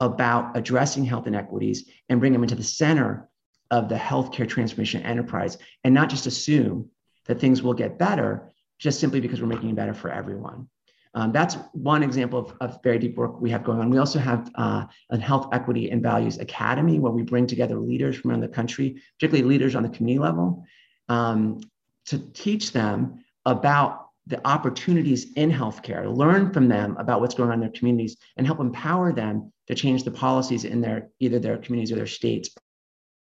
about 0.00 0.56
addressing 0.56 1.04
health 1.04 1.26
inequities 1.26 1.88
and 2.08 2.20
bring 2.20 2.32
them 2.32 2.42
into 2.42 2.54
the 2.54 2.62
center 2.62 3.28
of 3.70 3.88
the 3.88 3.96
healthcare 3.96 4.48
transformation 4.48 5.02
enterprise 5.02 5.58
and 5.84 5.94
not 5.94 6.10
just 6.10 6.26
assume 6.26 6.90
that 7.26 7.40
things 7.40 7.62
will 7.62 7.74
get 7.74 7.98
better 7.98 8.52
just 8.78 9.00
simply 9.00 9.20
because 9.20 9.40
we're 9.40 9.48
making 9.48 9.70
it 9.70 9.76
better 9.76 9.94
for 9.94 10.10
everyone. 10.10 10.68
Um, 11.16 11.32
that's 11.32 11.56
one 11.72 12.02
example 12.02 12.38
of, 12.38 12.54
of, 12.60 12.82
very 12.82 12.98
deep 12.98 13.16
work 13.16 13.40
we 13.40 13.48
have 13.50 13.64
going 13.64 13.80
on. 13.80 13.88
We 13.88 13.96
also 13.96 14.18
have 14.18 14.50
uh, 14.54 14.84
a 15.08 15.18
Health 15.18 15.48
Equity 15.50 15.90
and 15.90 16.02
Values 16.02 16.36
Academy 16.36 16.98
where 16.98 17.10
we 17.10 17.22
bring 17.22 17.46
together 17.46 17.78
leaders 17.78 18.16
from 18.16 18.30
around 18.30 18.42
the 18.42 18.48
country, 18.48 19.00
particularly 19.18 19.48
leaders 19.48 19.74
on 19.74 19.82
the 19.82 19.88
community 19.88 20.22
level, 20.22 20.66
um, 21.08 21.60
to 22.04 22.18
teach 22.32 22.72
them 22.72 23.24
about 23.46 24.10
the 24.26 24.46
opportunities 24.46 25.32
in 25.36 25.50
healthcare, 25.50 26.14
learn 26.14 26.52
from 26.52 26.68
them 26.68 26.94
about 26.98 27.22
what's 27.22 27.34
going 27.34 27.48
on 27.48 27.54
in 27.54 27.60
their 27.60 27.70
communities, 27.70 28.18
and 28.36 28.46
help 28.46 28.60
empower 28.60 29.10
them 29.10 29.50
to 29.68 29.74
change 29.74 30.04
the 30.04 30.10
policies 30.10 30.64
in 30.64 30.82
their 30.82 31.08
either 31.18 31.38
their 31.38 31.56
communities 31.56 31.92
or 31.92 31.96
their 31.96 32.06
states 32.06 32.50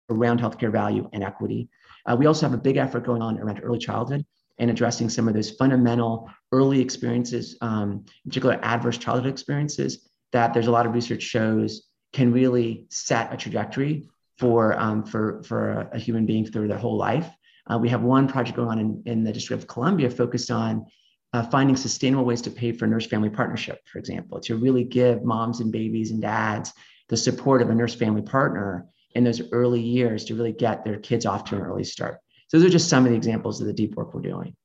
around 0.09 0.41
healthcare 0.41 0.71
value 0.71 1.09
and 1.13 1.23
equity. 1.23 1.69
Uh, 2.05 2.15
we 2.19 2.25
also 2.25 2.45
have 2.45 2.53
a 2.53 2.61
big 2.61 2.75
effort 2.75 3.05
going 3.05 3.21
on 3.21 3.39
around 3.39 3.61
early 3.63 3.79
childhood 3.79 4.25
and 4.57 4.69
addressing 4.69 5.09
some 5.09 5.27
of 5.27 5.33
those 5.33 5.51
fundamental 5.51 6.29
early 6.51 6.79
experiences, 6.79 7.57
um, 7.61 8.05
particular 8.25 8.59
adverse 8.61 8.97
childhood 8.97 9.31
experiences, 9.31 10.09
that 10.31 10.53
there's 10.53 10.67
a 10.67 10.71
lot 10.71 10.85
of 10.85 10.93
research 10.93 11.21
shows 11.21 11.87
can 12.13 12.31
really 12.31 12.85
set 12.89 13.33
a 13.33 13.37
trajectory 13.37 14.07
for 14.37 14.77
um, 14.79 15.03
for 15.03 15.43
for 15.43 15.71
a, 15.71 15.89
a 15.93 15.99
human 15.99 16.25
being 16.25 16.45
through 16.45 16.67
their 16.67 16.77
whole 16.77 16.97
life. 16.97 17.29
Uh, 17.69 17.77
we 17.77 17.89
have 17.89 18.01
one 18.01 18.27
project 18.27 18.55
going 18.55 18.69
on 18.69 18.79
in, 18.79 19.03
in 19.05 19.23
the 19.23 19.33
District 19.33 19.61
of 19.61 19.67
Columbia 19.67 20.09
focused 20.09 20.51
on 20.51 20.85
uh, 21.33 21.43
finding 21.43 21.75
sustainable 21.75 22.23
ways 22.23 22.41
to 22.41 22.51
pay 22.51 22.71
for 22.71 22.87
nurse 22.87 23.07
family 23.07 23.29
partnership, 23.29 23.79
for 23.91 23.97
example, 23.97 24.39
to 24.39 24.55
really 24.55 24.83
give 24.83 25.23
moms 25.23 25.59
and 25.59 25.71
babies 25.71 26.11
and 26.11 26.21
dads 26.21 26.71
the 27.09 27.17
support 27.17 27.61
of 27.61 27.69
a 27.69 27.75
nurse 27.75 27.93
family 27.93 28.21
partner 28.21 28.85
in 29.15 29.23
those 29.23 29.41
early 29.51 29.81
years 29.81 30.25
to 30.25 30.35
really 30.35 30.51
get 30.51 30.83
their 30.83 30.97
kids 30.97 31.25
off 31.25 31.43
to 31.45 31.55
an 31.55 31.61
early 31.61 31.83
start. 31.83 32.19
Those 32.55 32.63
are 32.63 32.69
just 32.69 32.87
some 32.87 33.03
of 33.03 33.11
the 33.11 33.17
examples 33.17 33.59
of 33.59 33.67
the 33.67 33.73
deep 33.73 33.95
work 33.95 34.13
we're 34.13 34.21
doing. 34.21 34.55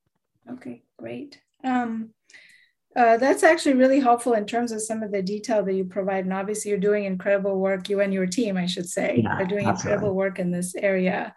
Okay, 0.48 0.84
great. 0.96 1.40
Um, 1.64 2.10
uh, 2.94 3.16
that's 3.16 3.42
actually 3.42 3.74
really 3.74 3.98
helpful 3.98 4.34
in 4.34 4.46
terms 4.46 4.70
of 4.70 4.80
some 4.80 5.02
of 5.02 5.10
the 5.10 5.20
detail 5.20 5.64
that 5.64 5.74
you 5.74 5.84
provide. 5.84 6.22
And 6.22 6.32
obviously, 6.32 6.68
you're 6.68 6.78
doing 6.78 7.02
incredible 7.02 7.58
work. 7.58 7.88
You 7.88 7.98
and 7.98 8.14
your 8.14 8.28
team, 8.28 8.56
I 8.56 8.66
should 8.66 8.88
say, 8.88 9.22
yeah, 9.24 9.38
are 9.38 9.44
doing 9.44 9.66
absolutely. 9.66 9.94
incredible 9.94 10.14
work 10.14 10.38
in 10.38 10.52
this 10.52 10.76
area. 10.76 11.34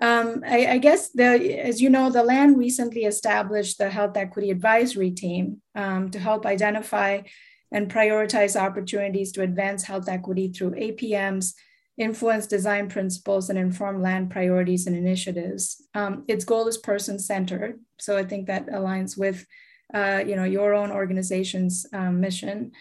Um, 0.00 0.42
I, 0.44 0.66
I, 0.72 0.78
guess 0.78 1.10
the, 1.10 1.60
as 1.60 1.80
you 1.80 1.88
know, 1.88 2.10
the 2.10 2.24
LAN 2.24 2.56
recently 2.56 3.02
established 3.04 3.78
the 3.78 3.88
Health 3.88 4.16
Equity 4.16 4.50
Advisory 4.50 5.12
Team 5.12 5.62
um, 5.76 6.10
to 6.10 6.18
help 6.18 6.46
identify 6.46 7.20
and 7.70 7.88
prioritize 7.88 8.60
opportunities 8.60 9.30
to 9.32 9.42
advance 9.42 9.84
health 9.84 10.08
equity 10.08 10.48
through 10.48 10.72
APMs, 10.72 11.54
influence 11.98 12.46
design 12.46 12.88
principles, 12.88 13.50
and 13.50 13.58
inform 13.58 14.02
LAN 14.02 14.28
priorities 14.28 14.86
and 14.86 14.96
initiatives. 14.96 15.82
Um, 15.94 16.24
its 16.28 16.44
goal 16.44 16.66
is 16.68 16.78
person-centered, 16.78 17.80
so 17.98 18.16
I 18.16 18.24
think 18.24 18.46
that 18.46 18.66
aligns 18.68 19.18
with, 19.18 19.46
uh, 19.92 20.22
you 20.26 20.36
know, 20.36 20.44
your 20.44 20.74
own 20.74 20.90
organization's 20.90 21.86
um, 21.92 22.20
mission. 22.20 22.72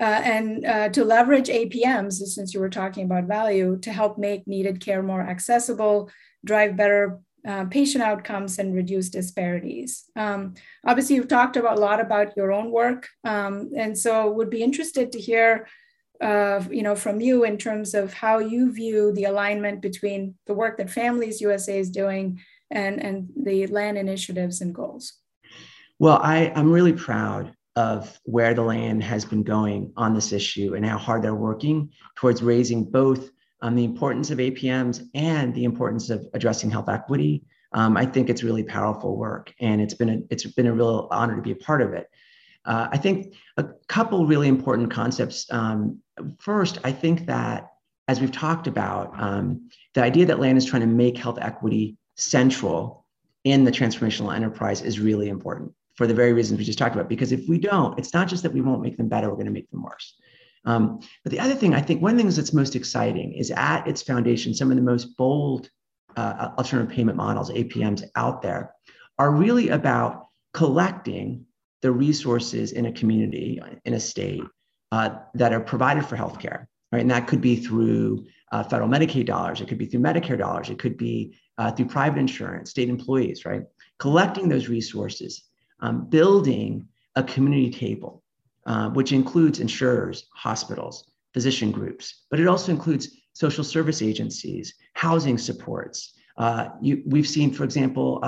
Uh, 0.00 0.22
and 0.24 0.64
uh, 0.64 0.88
to 0.88 1.04
leverage 1.04 1.48
APMs, 1.48 2.14
since 2.14 2.54
you 2.54 2.60
were 2.60 2.70
talking 2.70 3.04
about 3.04 3.24
value, 3.24 3.76
to 3.82 3.92
help 3.92 4.16
make 4.16 4.46
needed 4.46 4.80
care 4.80 5.02
more 5.02 5.20
accessible, 5.20 6.10
drive 6.44 6.76
better 6.76 7.20
uh, 7.46 7.64
patient 7.66 8.04
outcomes 8.04 8.58
and 8.58 8.74
reduce 8.74 9.08
disparities. 9.08 10.04
Um, 10.16 10.54
obviously, 10.86 11.16
you've 11.16 11.28
talked 11.28 11.56
about 11.56 11.78
a 11.78 11.80
lot 11.80 12.00
about 12.00 12.36
your 12.36 12.52
own 12.52 12.70
work, 12.70 13.08
um, 13.24 13.70
and 13.76 13.96
so 13.96 14.30
would 14.30 14.50
be 14.50 14.62
interested 14.62 15.12
to 15.12 15.20
hear, 15.20 15.66
you 16.22 16.82
know, 16.82 16.94
from 16.94 17.20
you 17.20 17.44
in 17.44 17.56
terms 17.56 17.94
of 17.94 18.12
how 18.12 18.38
you 18.38 18.72
view 18.72 19.12
the 19.12 19.24
alignment 19.24 19.80
between 19.80 20.34
the 20.46 20.54
work 20.54 20.78
that 20.78 20.90
Families 20.90 21.40
USA 21.40 21.78
is 21.78 21.90
doing 21.90 22.40
and 22.70 23.02
and 23.02 23.28
the 23.36 23.66
LAN 23.66 23.96
initiatives 23.96 24.60
and 24.60 24.74
goals. 24.74 25.14
Well, 25.98 26.18
I, 26.22 26.52
I'm 26.54 26.72
really 26.72 26.92
proud 26.92 27.54
of 27.76 28.18
where 28.24 28.54
the 28.54 28.62
LAN 28.62 29.00
has 29.00 29.24
been 29.24 29.42
going 29.42 29.92
on 29.96 30.14
this 30.14 30.32
issue 30.32 30.74
and 30.74 30.84
how 30.84 30.98
hard 30.98 31.22
they're 31.22 31.34
working 31.34 31.90
towards 32.16 32.42
raising 32.42 32.84
both 32.84 33.30
on 33.62 33.74
the 33.74 33.84
importance 33.84 34.30
of 34.30 34.38
APMs 34.38 35.02
and 35.14 35.54
the 35.54 35.64
importance 35.64 36.10
of 36.10 36.26
addressing 36.34 36.70
health 36.70 36.88
equity. 36.88 37.44
Um, 37.72 37.96
I 37.96 38.06
think 38.06 38.28
it's 38.28 38.42
really 38.42 38.64
powerful 38.64 39.16
work, 39.16 39.54
and 39.60 39.80
it's 39.80 39.94
been 39.94 40.08
a, 40.08 40.18
it's 40.30 40.46
been 40.46 40.66
a 40.66 40.72
real 40.72 41.06
honor 41.10 41.36
to 41.36 41.42
be 41.42 41.52
a 41.52 41.56
part 41.56 41.82
of 41.82 41.92
it. 41.92 42.08
Uh, 42.64 42.88
I 42.90 42.98
think 42.98 43.34
a 43.56 43.64
couple 43.88 44.26
really 44.26 44.48
important 44.48 44.90
concepts. 44.90 45.50
Um, 45.50 46.00
first, 46.38 46.78
I 46.84 46.92
think 46.92 47.26
that 47.26 47.70
as 48.08 48.20
we've 48.20 48.32
talked 48.32 48.66
about, 48.66 49.12
um, 49.20 49.70
the 49.94 50.02
idea 50.02 50.26
that 50.26 50.40
LAN 50.40 50.56
is 50.56 50.64
trying 50.64 50.82
to 50.82 50.88
make 50.88 51.16
health 51.16 51.38
equity 51.40 51.96
central 52.16 53.06
in 53.44 53.64
the 53.64 53.70
transformational 53.70 54.34
enterprise 54.34 54.82
is 54.82 55.00
really 55.00 55.28
important 55.28 55.72
for 55.94 56.06
the 56.06 56.14
very 56.14 56.32
reasons 56.32 56.58
we 56.58 56.64
just 56.64 56.78
talked 56.78 56.94
about. 56.94 57.08
Because 57.08 57.32
if 57.32 57.48
we 57.48 57.58
don't, 57.58 57.98
it's 57.98 58.12
not 58.12 58.28
just 58.28 58.42
that 58.42 58.52
we 58.52 58.60
won't 58.60 58.82
make 58.82 58.96
them 58.96 59.08
better, 59.08 59.28
we're 59.28 59.36
going 59.36 59.46
to 59.46 59.52
make 59.52 59.70
them 59.70 59.82
worse. 59.82 60.16
Um, 60.64 61.00
but 61.22 61.32
the 61.32 61.40
other 61.40 61.54
thing, 61.54 61.74
I 61.74 61.80
think 61.80 62.02
one 62.02 62.12
of 62.12 62.16
the 62.18 62.22
things 62.22 62.36
that's 62.36 62.52
most 62.52 62.76
exciting 62.76 63.32
is 63.32 63.50
at 63.50 63.86
its 63.86 64.02
foundation, 64.02 64.52
some 64.52 64.70
of 64.70 64.76
the 64.76 64.82
most 64.82 65.16
bold 65.16 65.70
uh, 66.16 66.50
alternative 66.58 66.94
payment 66.94 67.16
models, 67.16 67.50
APMs 67.50 68.04
out 68.16 68.42
there, 68.42 68.74
are 69.18 69.30
really 69.30 69.68
about 69.68 70.26
collecting 70.52 71.46
the 71.82 71.90
resources 71.90 72.72
in 72.72 72.86
a 72.86 72.92
community, 72.92 73.60
in 73.84 73.94
a 73.94 74.00
state, 74.00 74.42
uh, 74.92 75.10
that 75.34 75.52
are 75.52 75.60
provided 75.60 76.04
for 76.04 76.16
healthcare, 76.16 76.66
right? 76.92 77.00
And 77.00 77.10
that 77.10 77.26
could 77.26 77.40
be 77.40 77.56
through 77.56 78.26
uh, 78.52 78.64
federal 78.64 78.88
Medicaid 78.88 79.26
dollars, 79.26 79.60
it 79.60 79.68
could 79.68 79.78
be 79.78 79.86
through 79.86 80.00
Medicare 80.00 80.38
dollars, 80.38 80.70
it 80.70 80.78
could 80.78 80.96
be 80.96 81.36
uh, 81.58 81.70
through 81.70 81.86
private 81.86 82.18
insurance, 82.18 82.70
state 82.70 82.88
employees, 82.88 83.44
right? 83.44 83.62
Collecting 83.98 84.48
those 84.48 84.68
resources, 84.68 85.44
um, 85.80 86.06
building 86.06 86.88
a 87.16 87.22
community 87.22 87.70
table 87.70 88.22
uh, 88.66 88.90
which 88.90 89.12
includes 89.12 89.60
insurers, 89.60 90.28
hospitals, 90.34 91.10
physician 91.32 91.70
groups, 91.70 92.26
but 92.30 92.40
it 92.40 92.46
also 92.46 92.72
includes 92.72 93.16
social 93.32 93.64
service 93.64 94.02
agencies, 94.02 94.74
housing 94.94 95.38
supports. 95.38 96.14
Uh, 96.36 96.68
you, 96.80 97.02
we've 97.06 97.28
seen, 97.28 97.52
for 97.52 97.64
example, 97.64 98.20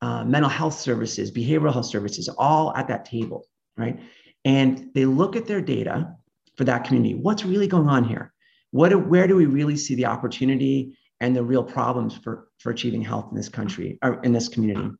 uh, 0.00 0.24
mental 0.24 0.50
health 0.50 0.78
services, 0.78 1.30
behavioral 1.30 1.72
health 1.72 1.86
services, 1.86 2.28
all 2.28 2.74
at 2.76 2.88
that 2.88 3.04
table, 3.04 3.46
right? 3.76 3.98
And 4.44 4.90
they 4.94 5.04
look 5.04 5.36
at 5.36 5.46
their 5.46 5.60
data 5.60 6.14
for 6.56 6.64
that 6.64 6.84
community. 6.84 7.14
What's 7.14 7.44
really 7.44 7.66
going 7.66 7.88
on 7.88 8.04
here? 8.04 8.32
What, 8.70 9.08
where 9.08 9.26
do 9.26 9.36
we 9.36 9.46
really 9.46 9.76
see 9.76 9.94
the 9.94 10.06
opportunity 10.06 10.96
and 11.20 11.34
the 11.34 11.42
real 11.42 11.64
problems 11.64 12.16
for, 12.16 12.48
for 12.58 12.70
achieving 12.70 13.02
health 13.02 13.28
in 13.30 13.36
this 13.36 13.48
country 13.48 13.98
or 14.02 14.20
in 14.22 14.32
this 14.32 14.48
community? 14.48 14.90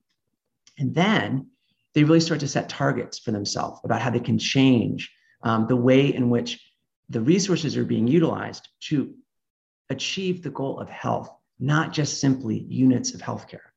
And 0.79 0.95
then 0.95 1.49
they 1.95 2.05
really 2.05 2.21
start 2.21 2.41
to 2.41 2.49
set 2.49 2.69
targets 2.69 3.19
for 3.19 3.31
themselves 3.31 3.81
about 3.85 4.01
how 4.01 4.11
they 4.11 4.21
can 4.21 4.39
change 4.39 5.13
um, 5.43 5.67
the 5.67 5.77
way 5.77 6.15
in 6.15 6.31
which 6.31 6.61
the 7.09 7.21
resources 7.21 7.77
are 7.77 7.85
being 7.85 8.07
utilized 8.07 8.69
to 8.81 9.15
achieve 9.91 10.43
the 10.43 10.51
goal 10.51 10.79
of 10.79 10.89
health, 10.89 11.31
not 11.59 11.93
just 11.93 12.21
simply 12.21 12.67
units 12.69 13.15
of 13.15 13.21
healthcare. 13.21 13.68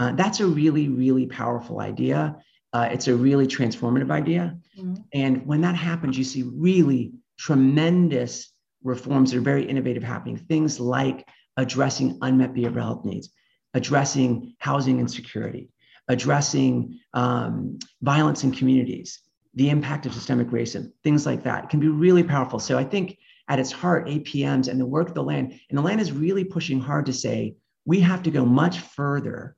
Uh, 0.00 0.12
that's 0.12 0.40
a 0.40 0.46
really, 0.46 0.88
really 0.88 1.26
powerful 1.26 1.80
idea. 1.80 2.34
Uh, 2.72 2.88
it's 2.90 3.06
a 3.06 3.14
really 3.14 3.46
transformative 3.46 4.10
idea. 4.10 4.56
Mm-hmm. 4.78 4.94
And 5.12 5.46
when 5.46 5.60
that 5.60 5.76
happens, 5.76 6.16
you 6.16 6.24
see 6.24 6.42
really 6.42 7.12
tremendous 7.38 8.50
reforms 8.82 9.30
that 9.30 9.36
are 9.36 9.42
very 9.42 9.64
innovative 9.64 10.02
happening. 10.02 10.38
Things 10.38 10.80
like 10.80 11.28
addressing 11.58 12.18
unmet 12.22 12.54
behavioral 12.54 12.82
health 12.82 13.04
needs, 13.04 13.28
addressing 13.74 14.54
housing 14.58 15.00
insecurity, 15.00 15.68
addressing 16.08 16.98
um, 17.12 17.78
violence 18.00 18.42
in 18.42 18.52
communities, 18.52 19.20
the 19.52 19.68
impact 19.68 20.06
of 20.06 20.14
systemic 20.14 20.48
racism, 20.48 20.92
things 21.04 21.26
like 21.26 21.42
that. 21.42 21.64
It 21.64 21.70
can 21.70 21.80
be 21.80 21.88
really 21.88 22.22
powerful. 22.22 22.58
So 22.58 22.78
I 22.78 22.84
think 22.84 23.18
at 23.48 23.58
its 23.58 23.70
heart, 23.70 24.06
APMs 24.06 24.68
and 24.68 24.80
the 24.80 24.86
work 24.86 25.08
of 25.08 25.14
the 25.14 25.22
LAN, 25.22 25.60
and 25.68 25.78
the 25.78 25.82
LAN 25.82 26.00
is 26.00 26.10
really 26.10 26.44
pushing 26.44 26.80
hard 26.80 27.04
to 27.04 27.12
say 27.12 27.56
we 27.84 28.00
have 28.00 28.22
to 28.22 28.30
go 28.30 28.46
much 28.46 28.78
further 28.78 29.56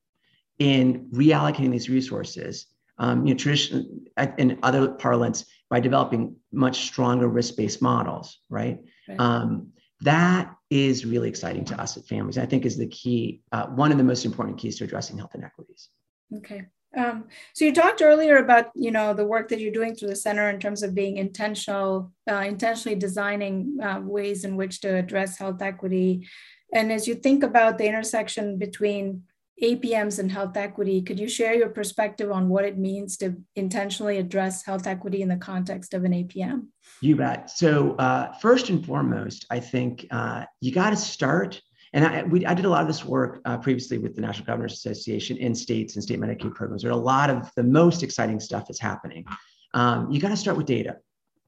in 0.63 1.09
reallocating 1.13 1.73
these 1.73 1.91
resources. 1.91 2.67
Um, 2.99 3.27
you 3.27 3.35
know, 3.35 3.39
tradition 3.39 4.07
in 4.39 4.61
other 4.63 4.93
parlance 4.93 5.47
by 5.69 5.81
developing 5.81 6.37
much 6.53 6.83
stronger 6.83 7.27
risk-based 7.27 7.83
models, 7.83 8.39
right? 8.49 8.79
right. 9.09 9.19
Um, 9.19 9.73
that 10.03 10.55
is 10.71 11.05
really 11.05 11.29
exciting 11.29 11.65
to 11.65 11.81
us 11.81 11.97
at 11.97 12.07
families. 12.07 12.39
I 12.39 12.47
think 12.47 12.65
is 12.65 12.77
the 12.77 12.87
key, 12.87 13.43
uh, 13.51 13.67
one 13.67 13.91
of 13.91 13.99
the 13.99 14.05
most 14.05 14.25
important 14.25 14.59
keys 14.59 14.79
to 14.79 14.85
addressing 14.85 15.19
health 15.19 15.35
inequities. 15.35 15.89
Okay. 16.37 16.67
Um, 16.97 17.25
so 17.55 17.65
you 17.65 17.75
talked 17.75 18.03
earlier 18.03 18.37
about 18.37 18.67
you 18.77 18.91
know 18.91 19.15
the 19.15 19.27
work 19.27 19.49
that 19.49 19.59
you're 19.59 19.73
doing 19.73 19.97
through 19.97 20.11
the 20.11 20.17
center 20.17 20.49
in 20.51 20.61
terms 20.61 20.85
of 20.85 20.95
being 20.95 21.17
intentional, 21.17 22.13
uh, 22.31 22.45
intentionally 22.47 22.97
designing 22.97 23.79
uh, 23.83 24.01
ways 24.01 24.45
in 24.45 24.55
which 24.57 24.81
to 24.83 24.95
address 24.95 25.39
health 25.39 25.61
equity. 25.61 26.29
And 26.73 26.93
as 26.93 27.09
you 27.09 27.15
think 27.15 27.43
about 27.43 27.79
the 27.79 27.87
intersection 27.87 28.59
between 28.59 29.25
APMs 29.63 30.19
and 30.19 30.31
health 30.31 30.57
equity, 30.57 31.03
could 31.03 31.21
you 31.21 31.29
share 31.29 31.55
your 31.55 31.69
perspective 31.69 32.31
on 32.33 32.49
what 32.49 32.65
it 32.65 32.79
means 32.79 33.17
to 33.19 33.37
intentionally 33.55 34.19
address 34.19 34.65
health 34.65 34.87
equity 34.87 35.23
in 35.23 35.29
the 35.29 35.37
context 35.37 35.95
of 35.95 36.05
an 36.05 36.13
APM? 36.13 36.67
You 37.01 37.17
bet. 37.17 37.51
So 37.51 37.95
uh, 37.97 38.33
first 38.39 38.71
and 38.71 38.85
foremost, 38.85 39.47
I 39.51 39.61
think 39.61 40.07
uh, 40.11 40.45
you 40.61 40.73
got 40.73 40.91
to 40.91 40.97
start 40.97 41.61
and 41.93 42.07
I, 42.07 42.23
we, 42.23 42.47
I 42.47 42.55
did 42.55 42.65
a 42.65 42.69
lot 42.69 42.81
of 42.81 42.89
this 42.89 43.05
work 43.05 43.41
uh, 43.45 43.59
previously 43.59 43.99
with 43.99 44.15
the 44.15 44.23
National 44.23 44.47
Governors 44.47 44.73
Association 44.73 45.37
in 45.37 45.55
states 45.55 45.95
and 45.95 46.03
state 46.03 46.19
Medicaid 46.19 46.55
programs. 46.55 46.83
There's 46.83 46.95
a 46.95 46.99
lot 46.99 47.29
of 47.29 47.51
the 47.55 47.63
most 47.63 48.03
exciting 48.03 48.41
stuff 48.41 48.67
that's 48.67 48.81
happening. 48.81 49.27
Um, 49.75 50.11
you 50.11 50.21
got 50.21 50.31
to 50.31 50.37
start 50.37 50.57
with 50.57 50.67
data, 50.67 50.97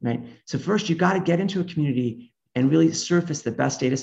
right? 0.02 0.22
So 0.44 0.58
first, 0.58 0.88
you 0.88 0.96
got 0.96 1.14
to 1.14 1.20
get 1.20 1.40
into 1.40 1.60
a 1.60 1.64
community 1.64 2.32
and 2.54 2.70
really 2.70 2.92
surface 2.92 3.42
the 3.42 3.50
best 3.50 3.80
data 3.80 3.96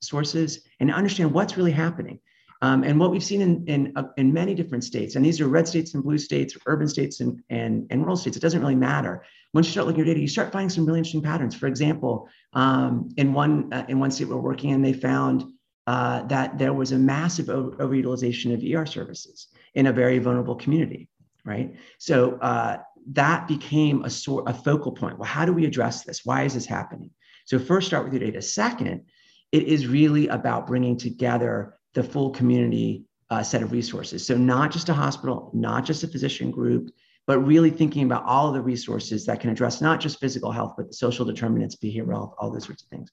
sources 0.00 0.60
and 0.78 0.92
understand 0.92 1.32
what's 1.32 1.56
really 1.56 1.72
happening. 1.72 2.20
Um, 2.62 2.84
and 2.84 3.00
what 3.00 3.10
we've 3.10 3.24
seen 3.24 3.40
in, 3.40 3.64
in, 3.66 3.92
uh, 3.96 4.04
in 4.18 4.32
many 4.32 4.54
different 4.54 4.84
states, 4.84 5.16
and 5.16 5.24
these 5.24 5.40
are 5.40 5.48
red 5.48 5.66
states 5.66 5.94
and 5.94 6.02
blue 6.02 6.18
states, 6.18 6.56
urban 6.66 6.88
states 6.88 7.20
and, 7.20 7.42
and, 7.48 7.86
and 7.90 8.02
rural 8.02 8.16
states, 8.16 8.36
it 8.36 8.40
doesn't 8.40 8.60
really 8.60 8.74
matter. 8.74 9.24
Once 9.54 9.66
you 9.66 9.72
start 9.72 9.86
looking 9.86 10.02
at 10.02 10.06
your 10.06 10.14
data, 10.14 10.20
you 10.20 10.28
start 10.28 10.52
finding 10.52 10.68
some 10.68 10.84
really 10.84 10.98
interesting 10.98 11.22
patterns. 11.22 11.54
For 11.54 11.66
example, 11.66 12.28
um, 12.52 13.08
in, 13.16 13.32
one, 13.32 13.72
uh, 13.72 13.86
in 13.88 13.98
one 13.98 14.10
state 14.10 14.28
we're 14.28 14.36
working 14.36 14.70
in, 14.70 14.82
they 14.82 14.92
found 14.92 15.44
uh, 15.86 16.22
that 16.24 16.58
there 16.58 16.74
was 16.74 16.92
a 16.92 16.98
massive 16.98 17.48
over- 17.48 17.76
overutilization 17.76 18.52
of 18.52 18.62
ER 18.62 18.84
services 18.84 19.48
in 19.74 19.86
a 19.86 19.92
very 19.92 20.18
vulnerable 20.18 20.54
community, 20.54 21.08
right? 21.44 21.74
So 21.98 22.34
uh, 22.36 22.78
that 23.12 23.48
became 23.48 24.04
a 24.04 24.10
sort 24.10 24.48
a 24.48 24.52
focal 24.54 24.92
point. 24.92 25.18
Well, 25.18 25.28
how 25.28 25.46
do 25.46 25.52
we 25.54 25.64
address 25.64 26.04
this? 26.04 26.24
Why 26.24 26.44
is 26.44 26.54
this 26.54 26.66
happening? 26.66 27.10
So 27.46 27.58
first, 27.58 27.86
start 27.86 28.04
with 28.04 28.12
your 28.12 28.20
data. 28.20 28.42
Second, 28.42 29.06
it 29.50 29.64
is 29.64 29.86
really 29.86 30.28
about 30.28 30.66
bringing 30.66 30.96
together 30.96 31.79
the 31.94 32.02
full 32.02 32.30
community 32.30 33.04
uh, 33.30 33.42
set 33.42 33.62
of 33.62 33.72
resources. 33.72 34.26
So, 34.26 34.36
not 34.36 34.70
just 34.72 34.88
a 34.88 34.94
hospital, 34.94 35.50
not 35.54 35.84
just 35.84 36.02
a 36.02 36.08
physician 36.08 36.50
group, 36.50 36.90
but 37.26 37.38
really 37.38 37.70
thinking 37.70 38.04
about 38.04 38.24
all 38.24 38.48
of 38.48 38.54
the 38.54 38.60
resources 38.60 39.24
that 39.26 39.40
can 39.40 39.50
address 39.50 39.80
not 39.80 40.00
just 40.00 40.18
physical 40.18 40.50
health, 40.50 40.74
but 40.76 40.88
the 40.88 40.94
social 40.94 41.24
determinants, 41.24 41.76
behavioral 41.76 42.14
health, 42.14 42.34
all 42.38 42.50
those 42.50 42.64
sorts 42.64 42.82
of 42.82 42.88
things. 42.88 43.10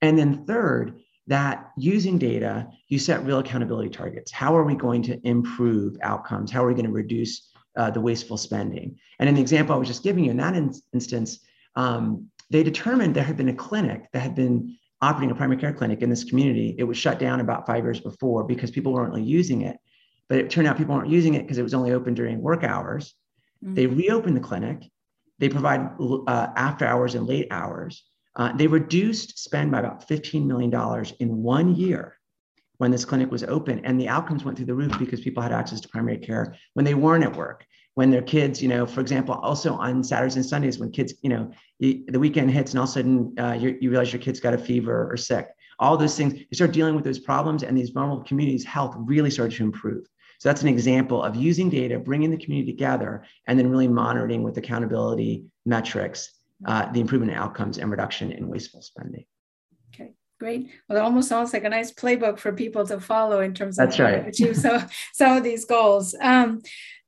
And 0.00 0.18
then, 0.18 0.46
third, 0.46 1.00
that 1.26 1.70
using 1.76 2.18
data, 2.18 2.68
you 2.88 2.98
set 2.98 3.24
real 3.24 3.38
accountability 3.38 3.90
targets. 3.90 4.32
How 4.32 4.56
are 4.56 4.64
we 4.64 4.74
going 4.74 5.02
to 5.02 5.20
improve 5.26 5.96
outcomes? 6.02 6.50
How 6.50 6.64
are 6.64 6.68
we 6.68 6.74
going 6.74 6.86
to 6.86 6.92
reduce 6.92 7.50
uh, 7.76 7.90
the 7.90 8.00
wasteful 8.00 8.36
spending? 8.36 8.98
And 9.18 9.28
in 9.28 9.34
the 9.34 9.40
example 9.40 9.74
I 9.74 9.78
was 9.78 9.88
just 9.88 10.02
giving 10.02 10.24
you, 10.24 10.30
in 10.30 10.38
that 10.38 10.56
in- 10.56 10.74
instance, 10.92 11.40
um, 11.76 12.28
they 12.50 12.62
determined 12.62 13.14
there 13.14 13.24
had 13.24 13.36
been 13.36 13.48
a 13.48 13.54
clinic 13.54 14.08
that 14.12 14.20
had 14.20 14.34
been 14.34 14.76
operating 15.02 15.32
a 15.32 15.34
primary 15.34 15.60
care 15.60 15.72
clinic 15.72 16.00
in 16.00 16.08
this 16.08 16.24
community. 16.24 16.76
It 16.78 16.84
was 16.84 16.96
shut 16.96 17.18
down 17.18 17.40
about 17.40 17.66
five 17.66 17.84
years 17.84 18.00
before 18.00 18.44
because 18.44 18.70
people 18.70 18.92
weren't 18.92 19.10
really 19.10 19.24
using 19.24 19.62
it. 19.62 19.76
But 20.28 20.38
it 20.38 20.48
turned 20.48 20.68
out 20.68 20.78
people 20.78 20.94
weren't 20.94 21.10
using 21.10 21.34
it 21.34 21.42
because 21.42 21.58
it 21.58 21.62
was 21.62 21.74
only 21.74 21.92
open 21.92 22.14
during 22.14 22.40
work 22.40 22.62
hours. 22.62 23.14
Mm-hmm. 23.62 23.74
They 23.74 23.86
reopened 23.86 24.36
the 24.36 24.40
clinic. 24.40 24.84
They 25.40 25.48
provide 25.48 25.90
uh, 26.00 26.46
after 26.56 26.86
hours 26.86 27.16
and 27.16 27.26
late 27.26 27.48
hours. 27.50 28.04
Uh, 28.36 28.52
they 28.56 28.68
reduced 28.68 29.38
spend 29.38 29.72
by 29.72 29.80
about 29.80 30.08
$15 30.08 30.46
million 30.46 30.72
in 31.18 31.42
one 31.42 31.74
year 31.74 32.16
when 32.78 32.90
this 32.90 33.04
clinic 33.04 33.30
was 33.30 33.42
open. 33.44 33.84
And 33.84 34.00
the 34.00 34.08
outcomes 34.08 34.44
went 34.44 34.56
through 34.56 34.66
the 34.66 34.74
roof 34.74 34.96
because 34.98 35.20
people 35.20 35.42
had 35.42 35.52
access 35.52 35.80
to 35.80 35.88
primary 35.88 36.18
care 36.18 36.54
when 36.74 36.84
they 36.84 36.94
weren't 36.94 37.24
at 37.24 37.36
work. 37.36 37.66
When 37.94 38.10
their 38.10 38.22
kids, 38.22 38.62
you 38.62 38.68
know, 38.68 38.86
for 38.86 39.00
example, 39.00 39.34
also 39.34 39.74
on 39.74 40.02
Saturdays 40.02 40.36
and 40.36 40.46
Sundays, 40.46 40.78
when 40.78 40.90
kids, 40.90 41.12
you 41.22 41.28
know, 41.28 41.50
you, 41.78 42.04
the 42.08 42.18
weekend 42.18 42.50
hits 42.50 42.72
and 42.72 42.78
all 42.78 42.84
of 42.84 42.90
a 42.90 42.92
sudden 42.92 43.34
uh, 43.38 43.52
you, 43.52 43.76
you 43.80 43.90
realize 43.90 44.12
your 44.12 44.22
kid's 44.22 44.40
got 44.40 44.54
a 44.54 44.58
fever 44.58 45.10
or 45.10 45.16
sick, 45.16 45.48
all 45.78 45.96
those 45.96 46.16
things, 46.16 46.34
you 46.34 46.54
start 46.54 46.72
dealing 46.72 46.94
with 46.94 47.04
those 47.04 47.18
problems 47.18 47.62
and 47.62 47.76
these 47.76 47.90
vulnerable 47.90 48.24
communities' 48.24 48.64
health 48.64 48.94
really 48.98 49.30
started 49.30 49.56
to 49.56 49.62
improve. 49.64 50.06
So 50.38 50.48
that's 50.48 50.62
an 50.62 50.68
example 50.68 51.22
of 51.22 51.36
using 51.36 51.70
data, 51.70 51.98
bringing 51.98 52.30
the 52.30 52.36
community 52.36 52.72
together, 52.72 53.24
and 53.46 53.58
then 53.58 53.70
really 53.70 53.88
monitoring 53.88 54.42
with 54.42 54.56
accountability 54.56 55.44
metrics 55.66 56.30
uh, 56.66 56.90
the 56.90 57.00
improvement 57.00 57.32
in 57.32 57.38
outcomes 57.38 57.78
and 57.78 57.90
reduction 57.90 58.32
in 58.32 58.48
wasteful 58.48 58.82
spending. 58.82 59.24
Okay, 59.94 60.14
great. 60.40 60.70
Well, 60.88 60.98
it 60.98 61.00
almost 61.00 61.28
sounds 61.28 61.52
like 61.52 61.64
a 61.64 61.68
nice 61.68 61.92
playbook 61.92 62.38
for 62.38 62.52
people 62.52 62.86
to 62.86 63.00
follow 63.00 63.40
in 63.40 63.54
terms 63.54 63.78
of 63.78 63.86
That's 63.86 64.00
right. 64.00 64.26
achieve 64.26 64.56
so, 64.56 64.82
some 65.12 65.36
of 65.36 65.44
these 65.44 65.64
goals. 65.64 66.14
Um, 66.20 66.62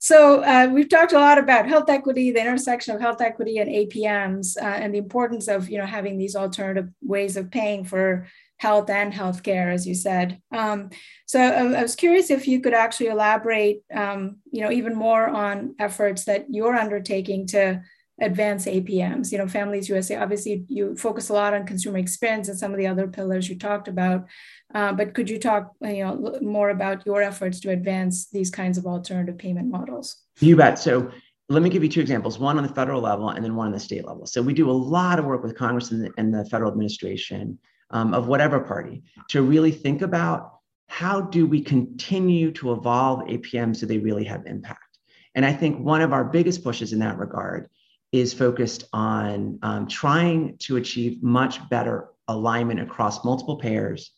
so 0.04 0.42
uh, 0.42 0.68
we've 0.70 0.90
talked 0.90 1.14
a 1.14 1.18
lot 1.18 1.38
about 1.38 1.66
health 1.66 1.88
equity, 1.88 2.30
the 2.30 2.38
intersection 2.38 2.94
of 2.94 3.00
health 3.00 3.22
equity 3.22 3.56
and 3.56 3.70
APMs, 3.70 4.54
uh, 4.60 4.66
and 4.66 4.92
the 4.92 4.98
importance 4.98 5.48
of 5.48 5.70
you 5.70 5.78
know 5.78 5.86
having 5.86 6.18
these 6.18 6.36
alternative 6.36 6.90
ways 7.00 7.38
of 7.38 7.50
paying 7.50 7.86
for 7.86 8.28
health 8.58 8.90
and 8.90 9.14
healthcare, 9.14 9.72
as 9.72 9.86
you 9.86 9.94
said. 9.94 10.42
Um, 10.52 10.90
so 11.24 11.40
I, 11.40 11.78
I, 11.78 11.80
was 11.80 11.96
curious 11.96 12.28
if 12.28 12.46
you 12.46 12.60
could 12.60 12.74
actually 12.74 13.06
elaborate, 13.06 13.82
um, 13.94 14.40
you 14.52 14.60
know, 14.60 14.70
even 14.70 14.94
more 14.94 15.26
on 15.26 15.74
efforts 15.78 16.26
that 16.26 16.48
you're 16.50 16.76
undertaking 16.76 17.46
to 17.48 17.80
advance 18.20 18.66
APMs. 18.66 19.32
You 19.32 19.38
know, 19.38 19.48
Families 19.48 19.88
USA, 19.88 20.16
obviously 20.16 20.66
you 20.68 20.96
focus 20.96 21.30
a 21.30 21.32
lot 21.32 21.54
on 21.54 21.64
consumer 21.64 21.96
experience 21.96 22.48
and 22.48 22.58
some 22.58 22.72
of 22.72 22.78
the 22.78 22.88
other 22.88 23.08
pillars 23.08 23.48
you 23.48 23.58
talked 23.58 23.88
about. 23.88 24.26
Uh, 24.74 24.92
but 24.92 25.14
could 25.14 25.30
you 25.30 25.38
talk 25.38 25.72
you 25.82 26.04
know, 26.04 26.38
more 26.42 26.70
about 26.70 27.06
your 27.06 27.22
efforts 27.22 27.60
to 27.60 27.70
advance 27.70 28.28
these 28.30 28.50
kinds 28.50 28.76
of 28.76 28.86
alternative 28.86 29.38
payment 29.38 29.70
models? 29.70 30.16
You 30.40 30.56
bet. 30.56 30.78
So 30.78 31.10
let 31.48 31.62
me 31.62 31.70
give 31.70 31.82
you 31.84 31.88
two 31.88 32.00
examples, 32.00 32.38
one 32.38 32.56
on 32.56 32.66
the 32.66 32.74
federal 32.74 33.00
level 33.00 33.30
and 33.30 33.44
then 33.44 33.54
one 33.54 33.68
on 33.68 33.72
the 33.72 33.80
state 33.80 34.04
level. 34.04 34.26
So 34.26 34.42
we 34.42 34.52
do 34.52 34.68
a 34.70 34.72
lot 34.72 35.18
of 35.18 35.24
work 35.24 35.44
with 35.44 35.56
Congress 35.56 35.92
and 35.92 36.04
the, 36.04 36.10
and 36.18 36.34
the 36.34 36.44
federal 36.46 36.72
administration 36.72 37.58
um, 37.90 38.12
of 38.14 38.26
whatever 38.26 38.60
party 38.60 39.02
to 39.28 39.42
really 39.42 39.70
think 39.70 40.02
about 40.02 40.58
how 40.88 41.20
do 41.20 41.46
we 41.46 41.60
continue 41.60 42.50
to 42.52 42.72
evolve 42.72 43.20
APMs 43.28 43.76
so 43.76 43.86
they 43.86 43.98
really 43.98 44.24
have 44.24 44.46
impact. 44.46 44.98
And 45.34 45.44
I 45.44 45.52
think 45.52 45.78
one 45.78 46.02
of 46.02 46.12
our 46.12 46.24
biggest 46.24 46.64
pushes 46.64 46.92
in 46.92 46.98
that 47.00 47.18
regard 47.18 47.68
is 48.12 48.32
focused 48.32 48.84
on 48.92 49.58
um, 49.62 49.86
trying 49.86 50.56
to 50.58 50.76
achieve 50.76 51.22
much 51.22 51.68
better 51.68 52.08
alignment 52.28 52.80
across 52.80 53.24
multiple 53.24 53.56
payers 53.56 54.12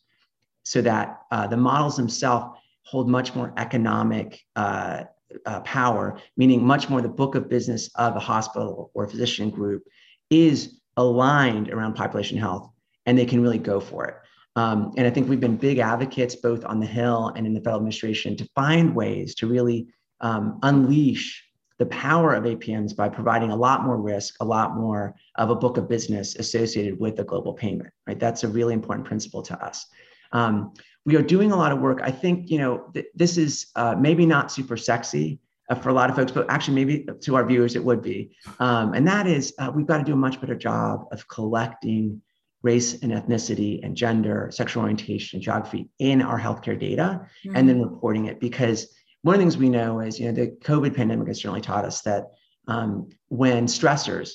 so 0.67 0.83
that 0.83 1.21
uh, 1.31 1.47
the 1.47 1.57
models 1.57 1.97
themselves 1.97 2.59
hold 2.83 3.09
much 3.09 3.37
more 3.37 3.53
economic 3.57 4.45
uh, 4.57 5.05
uh, 5.45 5.61
power, 5.61 6.19
meaning 6.37 6.65
much 6.65 6.91
more 6.91 7.01
the 7.01 7.09
book 7.09 7.37
of 7.37 7.49
business 7.49 7.89
of 7.95 8.17
a 8.17 8.19
hospital 8.19 8.91
or 8.93 9.07
physician 9.07 9.49
group 9.49 9.85
is 10.29 10.81
aligned 10.97 11.71
around 11.71 11.95
population 11.95 12.37
health 12.37 12.69
and 13.07 13.17
they 13.17 13.25
can 13.25 13.41
really 13.41 13.59
go 13.59 13.79
for 13.79 14.07
it. 14.07 14.17
Um, 14.57 14.93
and 14.97 15.07
I 15.07 15.11
think 15.11 15.29
we've 15.29 15.39
been 15.39 15.57
big 15.57 15.79
advocates 15.79 16.35
both 16.35 16.65
on 16.65 16.81
the 16.81 16.87
Hill 16.87 17.33
and 17.37 17.47
in 17.47 17.55
the 17.55 17.61
federal 17.61 17.77
administration 17.77 18.37
to 18.37 18.49
find 18.57 18.93
ways 18.93 19.37
to 19.37 19.47
really 19.47 19.87
um, 20.21 20.59
unleash 20.65 21.45
the 21.79 21.87
power 21.87 22.35
of 22.35 22.43
APMs 22.43 22.97
by 22.97 23.09
providing 23.09 23.53
a 23.53 23.57
lot 23.57 23.85
more 23.85 23.99
risk, 23.99 24.35
a 24.41 24.45
lot 24.45 24.75
more 24.75 25.15
of 25.37 25.51
a 25.51 25.55
book 25.55 25.77
of 25.77 25.89
business 25.89 26.35
associated 26.35 26.99
with 26.99 27.21
a 27.21 27.25
global 27.25 27.53
payment, 27.53 27.93
right? 28.09 28.19
That's 28.19 28.43
a 28.43 28.49
really 28.49 28.75
important 28.75 29.07
principle 29.07 29.43
to 29.43 29.65
us. 29.65 29.87
Um, 30.37 30.75
we 31.07 31.17
are 31.17 31.23
doing 31.23 31.53
a 31.53 31.57
lot 31.57 31.73
of 31.73 31.79
work. 31.81 32.01
I 32.03 32.11
think, 32.11 32.51
you 32.51 32.59
know, 32.59 32.91
th- 32.93 33.07
this 33.15 33.39
is 33.39 33.69
uh, 33.77 33.95
maybe 33.99 34.27
not 34.27 34.53
super 34.53 34.77
sexy 34.77 35.39
uh, 35.71 35.75
for 35.77 35.89
a 35.89 35.93
lot 35.95 36.11
of 36.11 36.17
folks, 36.17 36.33
but 36.33 36.51
actually 36.51 36.75
maybe 36.75 37.07
to 37.23 37.37
our 37.37 37.47
viewers 37.47 37.75
it 37.75 37.85
would 37.85 38.03
be. 38.03 38.37
Um, 38.59 38.93
and 38.93 39.07
that 39.07 39.27
is 39.27 39.55
uh, 39.59 39.71
we've 39.75 39.87
got 39.87 39.99
to 39.99 40.05
do 40.05 40.13
a 40.13 40.23
much 40.27 40.41
better 40.41 40.55
job 40.55 41.07
of 41.13 41.27
collecting 41.29 42.21
race 42.63 43.03
and 43.03 43.13
ethnicity 43.13 43.83
and 43.85 43.97
gender, 43.97 44.51
sexual 44.53 44.83
orientation, 44.83 45.37
and 45.37 45.43
geography 45.43 45.89
in 46.01 46.21
our 46.21 46.39
healthcare 46.39 46.79
data 46.79 47.27
mm-hmm. 47.45 47.57
and 47.57 47.69
then 47.69 47.81
reporting 47.81 48.27
it 48.27 48.41
because 48.41 48.89
one 49.23 49.35
of 49.35 49.39
the 49.39 49.45
things 49.45 49.57
we 49.57 49.69
know 49.69 50.01
is, 50.01 50.21
you 50.21 50.27
know, 50.27 50.33
the 50.33 50.49
COVID 50.65 50.95
pandemic 50.95 51.29
has 51.29 51.39
certainly 51.39 51.61
taught 51.61 51.85
us 51.85 52.03
that 52.03 52.25
um, 52.69 53.09
when 53.29 53.67
stressors 53.67 54.31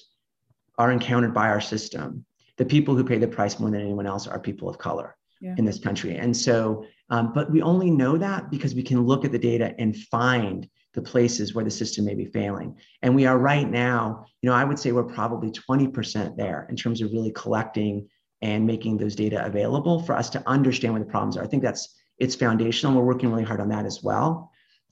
are 0.78 0.92
encountered 0.92 1.34
by 1.34 1.50
our 1.50 1.62
system, 1.62 2.26
the 2.58 2.66
people 2.66 2.96
who 2.96 3.04
pay 3.04 3.18
the 3.18 3.28
price 3.28 3.60
more 3.60 3.70
than 3.70 3.82
anyone 3.82 4.08
else 4.08 4.26
are 4.28 4.40
people 4.40 4.70
of 4.70 4.78
color 4.78 5.16
yeah. 5.42 5.56
in 5.58 5.66
this 5.66 5.80
country. 5.80 6.16
And 6.16 6.36
so, 6.36 6.86
um, 7.10 7.34
but 7.34 7.52
we 7.52 7.62
only 7.62 7.90
know 7.90 8.18
that 8.18 8.50
because 8.50 8.74
we 8.74 8.84
can 8.84 9.02
look 9.02 9.26
at 9.26 9.32
the 9.32 9.40
data 9.40 9.76
and 9.78 9.98
find 9.98 10.70
the 10.94 11.02
places 11.02 11.54
where 11.54 11.66
the 11.66 11.72
system 11.72 12.06
may 12.06 12.16
be 12.16 12.26
failing. 12.26 12.78
And 13.02 13.16
we 13.16 13.26
are 13.26 13.38
right 13.38 13.70
now, 13.70 14.26
you 14.42 14.50
know, 14.50 14.56
I 14.56 14.64
would 14.64 14.78
say 14.78 14.92
we're 14.92 15.04
probably 15.04 15.52
20% 15.52 16.38
there 16.38 16.68
in 16.70 16.76
terms 16.76 17.02
of 17.02 17.12
really 17.12 17.32
collecting 17.32 18.08
and 18.42 18.66
making 18.66 18.98
those 18.98 19.16
data 19.16 19.46
available 19.46 20.04
for 20.04 20.16
us 20.16 20.30
to 20.32 20.44
understand 20.48 20.94
where 20.94 21.04
the 21.04 21.10
problems 21.10 21.38
are. 21.38 21.44
I 21.44 21.48
think 21.48 21.64
that's 21.64 21.96
it's 22.18 22.36
foundational. 22.36 22.96
We're 22.96 23.06
working 23.06 23.32
really 23.32 23.44
hard 23.44 23.62
on 23.62 23.70
that 23.70 23.86
as 23.86 24.04
well. 24.04 24.52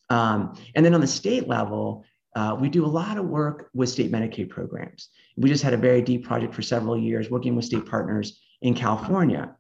Um, 0.10 0.58
and 0.76 0.84
then 0.84 0.96
on 0.96 1.02
the 1.02 1.08
state 1.08 1.48
level, 1.48 2.04
uh, 2.36 2.58
we 2.60 2.70
do 2.70 2.86
a 2.86 2.88
lot 2.88 3.18
of 3.18 3.26
work 3.26 3.70
with 3.74 3.90
state 3.90 4.12
Medicaid 4.12 4.50
programs. 4.50 5.10
We 5.38 5.50
just 5.50 5.64
had 5.64 5.74
a 5.74 5.78
very 5.78 6.02
deep 6.02 6.26
project 6.26 6.56
for 6.56 6.62
several 6.62 6.98
years 6.98 7.30
working 7.30 7.56
with 7.56 7.66
state 7.66 7.86
partners 7.86 8.40
in 8.62 8.74
California 8.74 9.56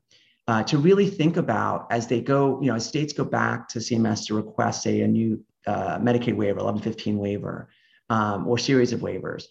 uh, 0.49 0.63
to 0.63 0.79
really 0.79 1.07
think 1.07 1.37
about 1.37 1.85
as 1.91 2.07
they 2.07 2.19
go, 2.19 2.59
you 2.59 2.69
know, 2.69 2.75
as 2.75 2.83
states 2.83 3.13
go 3.13 3.23
back 3.23 3.67
to 3.69 3.77
CMS 3.77 4.25
to 4.25 4.33
request, 4.33 4.81
say, 4.81 5.01
a 5.01 5.07
new 5.07 5.39
uh, 5.67 5.99
Medicaid 5.99 6.35
waiver, 6.35 6.55
1115 6.55 7.19
waiver, 7.19 7.69
um, 8.09 8.47
or 8.47 8.57
series 8.57 8.91
of 8.91 9.01
waivers, 9.01 9.43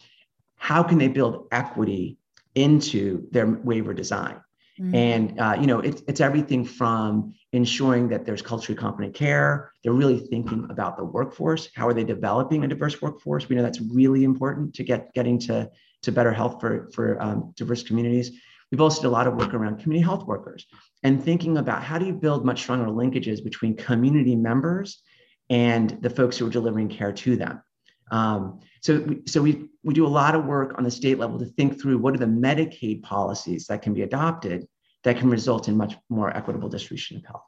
how 0.56 0.82
can 0.82 0.98
they 0.98 1.06
build 1.06 1.46
equity 1.52 2.18
into 2.56 3.28
their 3.30 3.46
waiver 3.46 3.94
design? 3.94 4.40
Mm-hmm. 4.80 4.94
And 4.96 5.40
uh, 5.40 5.56
you 5.60 5.68
know, 5.68 5.78
it's 5.78 6.02
it's 6.08 6.20
everything 6.20 6.64
from 6.64 7.32
ensuring 7.52 8.08
that 8.08 8.26
there's 8.26 8.42
culturally 8.42 8.76
competent 8.76 9.14
care. 9.14 9.70
They're 9.84 9.92
really 9.92 10.18
thinking 10.18 10.66
about 10.68 10.96
the 10.96 11.04
workforce. 11.04 11.68
How 11.76 11.86
are 11.86 11.94
they 11.94 12.02
developing 12.02 12.64
a 12.64 12.68
diverse 12.68 13.00
workforce? 13.00 13.48
We 13.48 13.54
know 13.54 13.62
that's 13.62 13.80
really 13.80 14.24
important 14.24 14.74
to 14.74 14.82
get 14.82 15.14
getting 15.14 15.38
to 15.46 15.70
to 16.02 16.12
better 16.12 16.32
health 16.32 16.60
for 16.60 16.90
for 16.92 17.22
um, 17.22 17.52
diverse 17.56 17.84
communities. 17.84 18.32
We've 18.70 18.80
also 18.80 19.02
did 19.02 19.08
a 19.08 19.10
lot 19.10 19.26
of 19.26 19.34
work 19.34 19.54
around 19.54 19.80
community 19.80 20.04
health 20.04 20.26
workers 20.26 20.66
and 21.02 21.22
thinking 21.22 21.56
about 21.56 21.82
how 21.82 21.98
do 21.98 22.06
you 22.06 22.12
build 22.12 22.44
much 22.44 22.60
stronger 22.60 22.86
linkages 22.86 23.42
between 23.42 23.76
community 23.76 24.36
members 24.36 25.02
and 25.48 25.96
the 26.02 26.10
folks 26.10 26.36
who 26.36 26.46
are 26.46 26.50
delivering 26.50 26.88
care 26.88 27.12
to 27.12 27.36
them. 27.36 27.62
Um, 28.10 28.60
so, 28.80 29.00
we, 29.00 29.22
so 29.26 29.42
we, 29.42 29.68
we 29.82 29.94
do 29.94 30.06
a 30.06 30.08
lot 30.08 30.34
of 30.34 30.44
work 30.44 30.76
on 30.78 30.84
the 30.84 30.90
state 30.90 31.18
level 31.18 31.38
to 31.38 31.46
think 31.46 31.80
through 31.80 31.98
what 31.98 32.14
are 32.14 32.18
the 32.18 32.26
Medicaid 32.26 33.02
policies 33.02 33.66
that 33.66 33.82
can 33.82 33.94
be 33.94 34.02
adopted 34.02 34.66
that 35.04 35.16
can 35.16 35.30
result 35.30 35.68
in 35.68 35.76
much 35.76 35.94
more 36.08 36.34
equitable 36.36 36.68
distribution 36.68 37.16
of 37.18 37.24
health. 37.24 37.44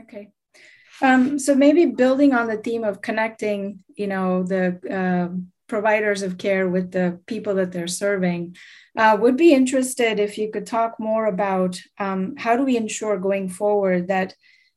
Okay. 0.00 0.30
Um, 1.00 1.38
so 1.38 1.54
maybe 1.54 1.86
building 1.86 2.32
on 2.34 2.46
the 2.46 2.56
theme 2.56 2.84
of 2.84 3.00
connecting, 3.00 3.82
you 3.96 4.06
know, 4.06 4.42
the 4.42 4.78
uh, 4.88 5.34
providers 5.74 6.20
of 6.22 6.36
care 6.36 6.68
with 6.68 6.92
the 6.92 7.18
people 7.26 7.54
that 7.54 7.72
they're 7.72 7.98
serving, 8.04 8.54
uh, 8.96 9.16
would 9.18 9.36
be 9.36 9.54
interested 9.54 10.20
if 10.20 10.36
you 10.36 10.50
could 10.52 10.66
talk 10.66 11.00
more 11.00 11.26
about 11.26 11.80
um, 11.98 12.36
how 12.36 12.54
do 12.56 12.64
we 12.64 12.76
ensure 12.76 13.18
going 13.18 13.48
forward 13.48 14.08
that 14.08 14.34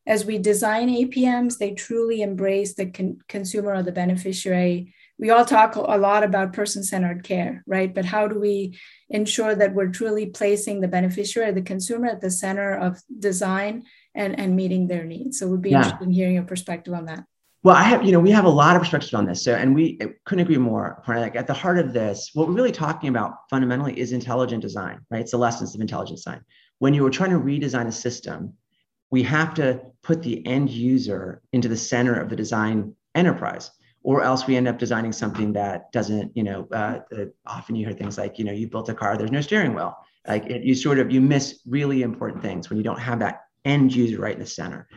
as 0.08 0.24
we 0.24 0.38
design 0.38 0.88
APMs, 0.88 1.58
they 1.58 1.72
truly 1.72 2.22
embrace 2.22 2.76
the 2.76 2.86
con- 2.86 3.20
consumer 3.28 3.74
or 3.74 3.84
the 3.84 4.00
beneficiary 4.04 4.94
we 5.18 5.30
all 5.30 5.46
talk 5.46 5.76
a 5.76 5.98
lot 5.98 6.24
about 6.24 6.52
person 6.52 6.84
centered 6.84 7.24
care, 7.24 7.64
right? 7.66 7.94
But 7.94 8.04
how 8.04 8.28
do 8.28 8.38
we 8.38 8.78
ensure 9.10 9.56
that 9.56 9.74
we're 9.74 9.88
truly 10.00 10.26
placing 10.26 10.82
the 10.82 10.90
beneficiary, 10.90 11.52
the 11.54 11.62
consumer 11.62 12.08
at 12.08 12.22
the 12.22 12.32
center 12.32 12.76
of 12.76 13.02
design 13.18 13.84
and, 14.14 14.38
and 14.38 14.56
meeting 14.56 14.88
their 14.88 15.06
needs. 15.06 15.40
So 15.40 15.48
we'd 15.48 15.62
be 15.62 15.72
yeah. 15.72 15.78
interested 15.78 16.06
in 16.06 16.12
hearing 16.12 16.36
your 16.36 16.44
perspective 16.44 16.94
on 16.94 17.06
that. 17.06 17.24
Well, 17.65 17.75
I 17.75 17.82
have, 17.82 18.04
you 18.04 18.12
know, 18.12 18.19
we 18.19 18.30
have 18.30 18.45
a 18.45 18.49
lot 18.49 18.75
of 18.75 18.84
perspectives 18.84 19.15
on 19.15 19.25
this. 19.25 19.43
So, 19.43 19.56
and 19.56 19.73
we 19.73 19.97
couldn't 20.25 20.43
agree 20.43 20.60
more. 20.60 21.01
Like 21.08 21.36
at 21.36 21.47
the 21.47 21.54
heart 21.56 21.80
of 21.80 21.93
this, 21.93 22.30
what 22.36 22.47
we're 22.47 22.54
really 22.54 22.71
talking 22.71 23.10
about 23.10 23.38
fundamentally 23.49 23.99
is 23.99 24.12
intelligent 24.12 24.62
design, 24.62 24.99
right? 25.10 25.21
It's 25.21 25.32
the 25.32 25.39
lessons 25.39 25.73
of 25.73 25.82
intelligent 25.82 26.17
design. 26.17 26.41
When 26.78 26.93
you 26.93 27.04
are 27.08 27.10
trying 27.10 27.32
to 27.32 27.39
redesign 27.39 27.88
a 27.88 27.91
system, 27.91 28.54
we 29.10 29.23
have 29.23 29.56
to 29.56 29.82
put 30.04 30.21
the 30.21 30.45
end 30.45 30.69
user 30.69 31.41
into 31.54 31.67
the 31.67 31.75
center 31.75 32.13
of 32.13 32.30
the 32.30 32.36
design 32.36 32.93
enterprise 33.15 33.71
or 34.04 34.21
else 34.21 34.45
we 34.45 34.56
end 34.56 34.67
up 34.67 34.78
designing 34.78 35.12
something 35.12 35.51
that 35.54 35.91
doesn't, 35.91 36.38
you 36.38 36.43
know, 36.43 36.67
uh, 36.71 36.99
often 37.47 37.75
you 37.75 37.88
hear 37.88 37.95
things 37.95 38.19
like, 38.19 38.38
you 38.38 38.45
know, 38.45 38.51
you 38.51 38.67
built 38.67 38.89
a 38.89 38.93
car, 38.93 39.17
there's 39.17 39.32
no 39.32 39.41
steering 39.41 39.73
wheel. 39.73 39.97
Like 40.28 40.45
it, 40.45 40.62
you 40.62 40.75
sort 40.75 40.99
of, 40.99 41.12
you 41.12 41.19
miss 41.19 41.62
really 41.65 42.04
important 42.04 42.43
things 42.43 42.69
when 42.69 42.78
you 42.78 42.84
don't 42.84 42.99
have 42.99 43.17
that 43.21 43.45
end 43.63 43.95
user 43.95 44.21
right 44.21 44.36
in 44.36 44.39
the 44.39 44.45
center. 44.45 44.88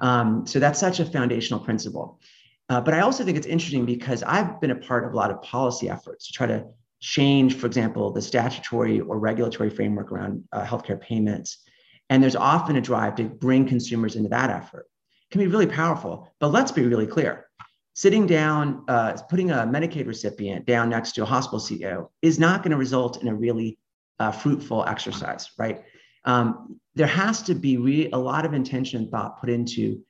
Um, 0.00 0.46
so 0.46 0.58
that's 0.58 0.78
such 0.78 1.00
a 1.00 1.04
foundational 1.04 1.60
principle. 1.60 2.20
Uh, 2.68 2.80
but 2.80 2.94
I 2.94 3.00
also 3.00 3.24
think 3.24 3.36
it's 3.36 3.46
interesting 3.46 3.86
because 3.86 4.22
I've 4.22 4.60
been 4.60 4.70
a 4.70 4.76
part 4.76 5.04
of 5.04 5.12
a 5.12 5.16
lot 5.16 5.30
of 5.30 5.40
policy 5.42 5.88
efforts 5.88 6.26
to 6.26 6.32
try 6.32 6.46
to 6.46 6.66
change, 7.00 7.56
for 7.56 7.66
example, 7.66 8.10
the 8.12 8.20
statutory 8.20 9.00
or 9.00 9.18
regulatory 9.18 9.70
framework 9.70 10.12
around 10.12 10.44
uh, 10.52 10.64
healthcare 10.64 11.00
payments. 11.00 11.64
And 12.10 12.22
there's 12.22 12.36
often 12.36 12.76
a 12.76 12.80
drive 12.80 13.16
to 13.16 13.24
bring 13.24 13.66
consumers 13.66 14.16
into 14.16 14.28
that 14.30 14.50
effort. 14.50 14.86
It 15.28 15.32
can 15.32 15.40
be 15.40 15.46
really 15.46 15.66
powerful, 15.66 16.32
but 16.40 16.48
let's 16.48 16.72
be 16.72 16.82
really 16.82 17.06
clear. 17.06 17.46
Sitting 17.94 18.26
down, 18.26 18.84
uh, 18.88 19.16
putting 19.28 19.50
a 19.50 19.66
Medicaid 19.66 20.06
recipient 20.06 20.66
down 20.66 20.88
next 20.88 21.12
to 21.12 21.22
a 21.22 21.26
hospital 21.26 21.58
CEO 21.58 22.08
is 22.22 22.38
not 22.38 22.62
going 22.62 22.70
to 22.70 22.76
result 22.76 23.22
in 23.22 23.28
a 23.28 23.34
really 23.34 23.78
uh, 24.18 24.30
fruitful 24.30 24.84
exercise, 24.86 25.50
right? 25.58 25.82
Um, 26.24 26.80
there 26.98 27.06
has 27.06 27.42
to 27.42 27.54
be 27.54 27.76
re- 27.76 28.10
a 28.12 28.18
lot 28.18 28.44
of 28.44 28.52
intention 28.52 29.00
and 29.00 29.08
thought 29.08 29.40
put 29.40 29.48
into 29.48 30.02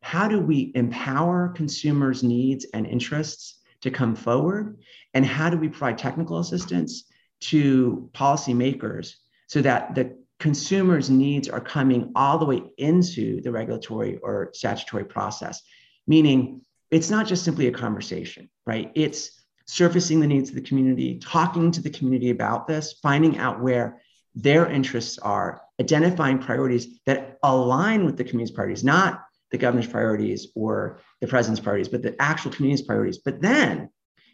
how 0.00 0.26
do 0.26 0.40
we 0.40 0.72
empower 0.74 1.48
consumers' 1.50 2.24
needs 2.24 2.66
and 2.74 2.84
interests 2.84 3.60
to 3.82 3.92
come 3.92 4.16
forward, 4.16 4.76
and 5.14 5.24
how 5.24 5.48
do 5.48 5.56
we 5.56 5.68
provide 5.68 5.96
technical 5.96 6.40
assistance 6.40 7.04
to 7.38 8.10
policymakers 8.12 9.14
so 9.46 9.62
that 9.62 9.94
the 9.94 10.18
consumers' 10.40 11.08
needs 11.08 11.48
are 11.48 11.60
coming 11.60 12.10
all 12.16 12.38
the 12.38 12.44
way 12.44 12.60
into 12.76 13.40
the 13.42 13.52
regulatory 13.52 14.18
or 14.18 14.50
statutory 14.52 15.04
process, 15.04 15.62
meaning 16.08 16.60
it's 16.90 17.10
not 17.10 17.28
just 17.28 17.44
simply 17.44 17.68
a 17.68 17.72
conversation, 17.72 18.50
right? 18.66 18.90
It's 18.96 19.40
surfacing 19.66 20.18
the 20.18 20.26
needs 20.26 20.48
of 20.48 20.56
the 20.56 20.62
community, 20.62 21.20
talking 21.20 21.70
to 21.70 21.80
the 21.80 21.90
community 21.90 22.30
about 22.30 22.66
this, 22.66 22.94
finding 23.00 23.38
out 23.38 23.62
where 23.62 24.02
their 24.34 24.66
interests 24.66 25.18
are, 25.18 25.61
identifying 25.80 26.38
priorities 26.38 27.00
that 27.06 27.38
align 27.42 28.04
with 28.04 28.16
the 28.16 28.24
community's 28.24 28.54
priorities, 28.54 28.84
not 28.84 29.24
the 29.50 29.58
governor's 29.58 29.86
priorities 29.86 30.48
or 30.54 31.00
the 31.20 31.26
president's 31.26 31.60
priorities, 31.60 31.88
but 31.88 32.02
the 32.02 32.20
actual 32.20 32.50
community's 32.50 32.86
priorities. 32.86 33.18
But 33.18 33.40
then 33.40 33.90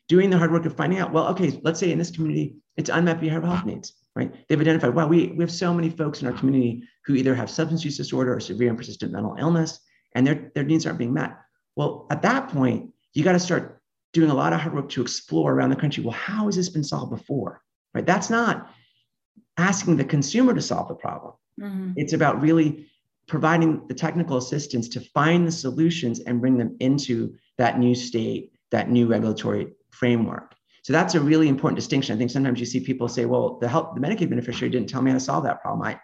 doing 0.09 0.31
the 0.31 0.38
hard 0.38 0.53
work 0.53 0.64
of 0.64 0.77
finding 0.77 0.98
out, 0.98 1.12
well, 1.12 1.29
okay, 1.29 1.61
let's 1.62 1.81
say 1.81 1.92
in 1.92 1.98
this 1.98 2.11
community, 2.11 2.57
it's 2.77 2.90
unmet 2.90 3.20
behavioral 3.20 3.53
health 3.53 3.66
needs, 3.66 3.94
right? 4.16 4.33
They've 4.48 4.61
identified, 4.61 4.94
wow, 4.94 5.07
we, 5.07 5.29
we 5.29 5.42
have 5.42 5.53
so 5.53 5.74
many 5.74 5.90
folks 5.90 6.22
in 6.22 6.29
our 6.29 6.33
community 6.33 6.85
who 7.05 7.14
either 7.14 7.35
have 7.35 7.51
substance 7.51 7.85
use 7.85 7.96
disorder 7.96 8.35
or 8.35 8.40
severe 8.40 8.68
and 8.68 8.79
persistent 8.79 9.12
mental 9.12 9.37
illness, 9.38 9.81
and 10.14 10.27
their, 10.27 10.51
their 10.55 10.64
needs 10.64 10.87
aren't 10.87 10.98
being 10.98 11.12
met. 11.12 11.37
Well, 11.77 12.07
at 12.11 12.22
that 12.22 12.48
point, 12.48 12.90
you 13.12 13.24
got 13.24 13.33
to 13.33 13.40
start 13.40 13.81
doing 14.12 14.31
a 14.31 14.35
lot 14.35 14.53
of 14.53 14.61
hard 14.61 14.74
work 14.74 14.88
to 14.90 15.03
explore 15.03 15.53
around 15.53 15.70
the 15.70 15.77
country. 15.77 16.03
Well, 16.03 16.12
how 16.12 16.46
has 16.46 16.57
this 16.57 16.70
been 16.70 16.85
solved 16.85 17.11
before? 17.11 17.61
Right? 17.92 18.07
That's 18.07 18.31
not 18.31 18.70
asking 19.59 19.97
the 19.97 20.05
consumer 20.05 20.55
to 20.55 20.62
solve 20.62 20.88
the 20.88 20.94
problem. 20.94 21.35
Mm-hmm. 21.61 21.92
It's 21.97 22.14
about 22.14 22.40
really 22.40 22.87
providing 23.27 23.87
the 23.88 23.94
technical 23.94 24.38
assistance 24.38 24.88
to 24.88 25.01
find 25.01 25.47
the 25.47 25.53
solutions 25.53 26.21
and 26.21 26.40
bring 26.40 26.57
them 26.57 26.77
into 26.81 27.35
that 27.59 27.79
new 27.79 27.94
state, 27.94 28.53
that 28.71 28.88
new 28.88 29.07
regulatory 29.07 29.68
framework. 29.90 30.55
So 30.83 30.92
that's 30.92 31.14
a 31.14 31.21
really 31.21 31.49
important 31.49 31.77
distinction. 31.77 32.14
I 32.14 32.18
think 32.18 32.31
sometimes 32.31 32.61
you 32.61 32.64
see 32.64 32.81
people 32.81 33.09
say, 33.09 33.27
well, 33.27 33.59
the 33.59 33.68
help 33.68 33.94
the 33.94 34.01
Medicaid 34.01 34.31
beneficiary 34.31 34.71
didn't 34.71 34.88
tell 34.88 35.03
me 35.03 35.11
how 35.11 35.18
to 35.18 35.21
solve 35.21 35.44
that 35.44 35.61
problem. 35.61 35.87
I, 35.87 36.01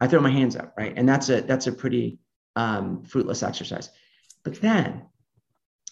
I 0.00 0.06
throw 0.06 0.20
my 0.20 0.30
hands 0.30 0.54
up, 0.54 0.74
right? 0.78 0.92
And 0.96 1.08
that's 1.08 1.28
a 1.30 1.40
that's 1.40 1.66
a 1.66 1.72
pretty 1.72 2.20
um, 2.54 3.02
fruitless 3.02 3.42
exercise. 3.42 3.90
But 4.44 4.60
then, 4.60 5.06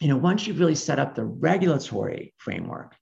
you 0.01 0.09
know, 0.09 0.17
once 0.17 0.47
you've 0.47 0.61
really 0.61 0.77
set 0.77 0.99
up 0.99 1.15
the 1.15 1.25
regulatory 1.25 2.35
framework 2.37 2.95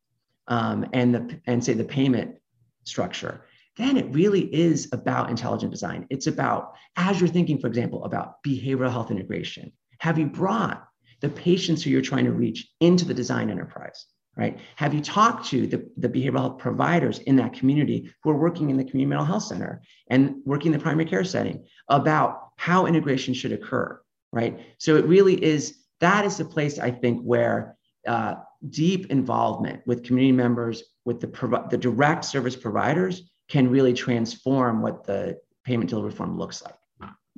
um, 0.48 0.86
and 0.92 1.14
the 1.14 1.40
and 1.46 1.62
say 1.62 1.74
the 1.74 1.84
payment 1.84 2.36
structure, 2.84 3.42
then 3.76 3.96
it 3.96 4.14
really 4.14 4.42
is 4.54 4.88
about 4.92 5.30
intelligent 5.30 5.70
design. 5.70 6.06
It's 6.10 6.26
about, 6.26 6.74
as 6.96 7.20
you're 7.20 7.28
thinking, 7.28 7.58
for 7.58 7.66
example, 7.66 8.04
about 8.04 8.42
behavioral 8.42 8.90
health 8.90 9.10
integration, 9.10 9.72
have 10.00 10.18
you 10.18 10.26
brought 10.26 10.86
the 11.20 11.28
patients 11.28 11.82
who 11.82 11.90
you're 11.90 12.02
trying 12.02 12.24
to 12.24 12.32
reach 12.32 12.68
into 12.80 13.04
the 13.04 13.14
design 13.14 13.50
enterprise? 13.50 14.06
Right? 14.36 14.58
Have 14.76 14.92
you 14.92 15.00
talked 15.00 15.46
to 15.46 15.66
the, 15.66 15.88
the 15.96 16.10
behavioral 16.10 16.40
health 16.40 16.58
providers 16.58 17.20
in 17.20 17.36
that 17.36 17.54
community 17.54 18.12
who 18.22 18.30
are 18.30 18.36
working 18.36 18.68
in 18.68 18.76
the 18.76 18.84
community 18.84 19.08
mental 19.08 19.24
health 19.24 19.44
center 19.44 19.80
and 20.10 20.36
working 20.44 20.72
in 20.72 20.78
the 20.78 20.82
primary 20.82 21.08
care 21.08 21.24
setting 21.24 21.64
about 21.88 22.50
how 22.56 22.84
integration 22.84 23.32
should 23.32 23.52
occur? 23.52 23.98
Right. 24.32 24.60
So 24.78 24.96
it 24.96 25.06
really 25.06 25.42
is 25.42 25.78
that 26.00 26.26
is 26.26 26.36
the 26.36 26.44
place 26.44 26.78
I 26.78 26.90
think 26.90 27.22
where 27.22 27.76
uh, 28.06 28.34
deep 28.68 29.10
involvement 29.10 29.86
with 29.86 30.04
community 30.04 30.32
members, 30.32 30.82
with 31.06 31.20
the, 31.20 31.66
the 31.70 31.78
direct 31.78 32.24
service 32.24 32.56
providers 32.56 33.30
can 33.48 33.68
really 33.70 33.92
transform 33.92 34.82
what 34.82 35.04
the 35.04 35.40
payment 35.64 35.90
delivery 35.90 36.10
reform 36.10 36.38
looks 36.38 36.62
like. 36.62 36.74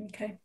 Okay. 0.06 0.38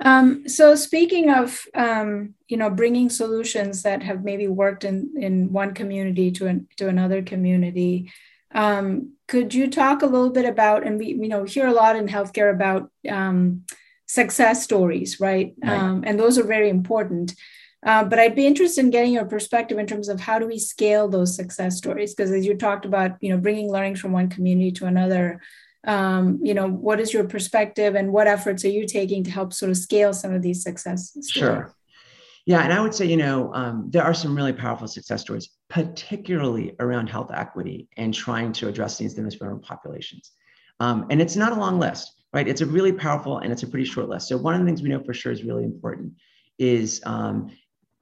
Um, 0.00 0.46
so 0.48 0.74
speaking 0.74 1.30
of 1.30 1.64
um, 1.74 2.34
you 2.48 2.56
know 2.56 2.68
bringing 2.68 3.08
solutions 3.08 3.82
that 3.82 4.02
have 4.02 4.24
maybe 4.24 4.46
worked 4.46 4.84
in 4.84 5.14
in 5.16 5.52
one 5.52 5.72
community 5.72 6.30
to 6.32 6.46
an, 6.46 6.68
to 6.76 6.88
another 6.88 7.22
community, 7.22 8.12
um, 8.54 9.12
could 9.26 9.54
you 9.54 9.70
talk 9.70 10.02
a 10.02 10.06
little 10.06 10.30
bit 10.30 10.44
about 10.44 10.86
and 10.86 10.98
we 10.98 11.06
you 11.06 11.28
know 11.28 11.44
hear 11.44 11.66
a 11.66 11.72
lot 11.72 11.96
in 11.96 12.06
healthcare 12.08 12.52
about 12.52 12.90
um, 13.08 13.64
success 14.06 14.62
stories, 14.62 15.18
right? 15.18 15.54
right. 15.64 15.78
Um, 15.78 16.04
and 16.06 16.20
those 16.20 16.38
are 16.38 16.44
very 16.44 16.68
important. 16.68 17.34
Uh, 17.84 18.04
but 18.04 18.18
I'd 18.18 18.34
be 18.34 18.46
interested 18.46 18.84
in 18.84 18.90
getting 18.90 19.12
your 19.12 19.26
perspective 19.26 19.78
in 19.78 19.86
terms 19.86 20.08
of 20.08 20.20
how 20.20 20.38
do 20.38 20.46
we 20.46 20.58
scale 20.58 21.08
those 21.08 21.36
success 21.36 21.76
stories? 21.76 22.14
Because 22.14 22.32
as 22.32 22.46
you 22.46 22.56
talked 22.56 22.84
about, 22.84 23.12
you 23.20 23.30
know, 23.30 23.38
bringing 23.38 23.70
learnings 23.70 24.00
from 24.00 24.12
one 24.12 24.28
community 24.28 24.72
to 24.72 24.86
another, 24.86 25.40
um, 25.86 26.40
you 26.42 26.54
know, 26.54 26.68
what 26.68 27.00
is 27.00 27.12
your 27.12 27.24
perspective 27.24 27.94
and 27.94 28.12
what 28.12 28.26
efforts 28.26 28.64
are 28.64 28.70
you 28.70 28.86
taking 28.86 29.22
to 29.24 29.30
help 29.30 29.52
sort 29.52 29.70
of 29.70 29.76
scale 29.76 30.12
some 30.12 30.32
of 30.32 30.42
these 30.42 30.62
success 30.62 31.10
stories? 31.10 31.30
Sure. 31.30 31.72
Yeah, 32.46 32.60
and 32.60 32.72
I 32.72 32.80
would 32.80 32.94
say, 32.94 33.06
you 33.06 33.16
know, 33.16 33.52
um, 33.54 33.88
there 33.90 34.04
are 34.04 34.14
some 34.14 34.36
really 34.36 34.52
powerful 34.52 34.86
success 34.86 35.20
stories, 35.20 35.50
particularly 35.68 36.76
around 36.78 37.08
health 37.08 37.32
equity 37.34 37.88
and 37.96 38.14
trying 38.14 38.52
to 38.52 38.68
address 38.68 39.00
of 39.00 39.14
the 39.14 39.36
vulnerable 39.38 39.66
populations. 39.66 40.30
Um, 40.78 41.06
and 41.10 41.20
it's 41.20 41.34
not 41.34 41.52
a 41.52 41.56
long 41.56 41.80
list, 41.80 42.12
right? 42.32 42.46
It's 42.46 42.60
a 42.60 42.66
really 42.66 42.92
powerful 42.92 43.38
and 43.38 43.52
it's 43.52 43.64
a 43.64 43.66
pretty 43.66 43.84
short 43.84 44.08
list. 44.08 44.28
So 44.28 44.36
one 44.36 44.54
of 44.54 44.60
the 44.60 44.66
things 44.66 44.80
we 44.80 44.88
know 44.88 45.02
for 45.02 45.12
sure 45.12 45.32
is 45.32 45.42
really 45.42 45.64
important 45.64 46.12
is 46.58 47.02
um, 47.04 47.50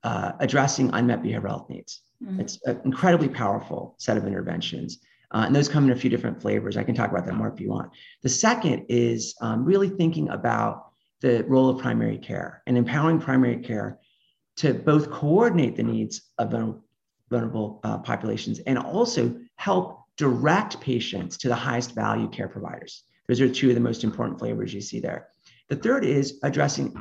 uh, 0.04 0.32
addressing 0.40 0.90
unmet 0.92 1.22
behavioral 1.22 1.48
health 1.48 1.70
needs. 1.70 2.02
Mm-hmm. 2.22 2.40
It's 2.40 2.58
an 2.64 2.80
incredibly 2.84 3.28
powerful 3.28 3.94
set 3.98 4.16
of 4.16 4.26
interventions. 4.26 5.00
Uh, 5.32 5.44
and 5.46 5.56
those 5.56 5.68
come 5.68 5.84
in 5.84 5.90
a 5.90 5.96
few 5.96 6.10
different 6.10 6.40
flavors. 6.40 6.76
I 6.76 6.84
can 6.84 6.94
talk 6.94 7.10
about 7.10 7.26
that 7.26 7.34
more 7.34 7.48
if 7.48 7.60
you 7.60 7.70
want. 7.70 7.90
The 8.22 8.28
second 8.28 8.86
is 8.88 9.34
um, 9.40 9.64
really 9.64 9.88
thinking 9.88 10.28
about 10.28 10.92
the 11.20 11.42
role 11.48 11.70
of 11.70 11.80
primary 11.80 12.18
care 12.18 12.62
and 12.66 12.76
empowering 12.76 13.18
primary 13.18 13.56
care 13.56 13.98
to 14.56 14.74
both 14.74 15.10
coordinate 15.10 15.74
the 15.74 15.82
needs 15.82 16.30
of 16.38 16.54
vulnerable 17.30 17.80
uh, 17.82 17.98
populations 17.98 18.60
and 18.60 18.78
also 18.78 19.34
help 19.56 20.00
direct 20.16 20.80
patients 20.80 21.36
to 21.38 21.48
the 21.48 21.54
highest 21.54 21.94
value 21.94 22.28
care 22.28 22.48
providers. 22.48 23.02
Those 23.26 23.40
are 23.40 23.48
two 23.48 23.70
of 23.70 23.74
the 23.74 23.80
most 23.80 24.04
important 24.04 24.38
flavors 24.38 24.72
you 24.72 24.80
see 24.80 25.00
there. 25.00 25.28
The 25.68 25.76
third 25.76 26.04
is 26.04 26.38
addressing 26.42 26.94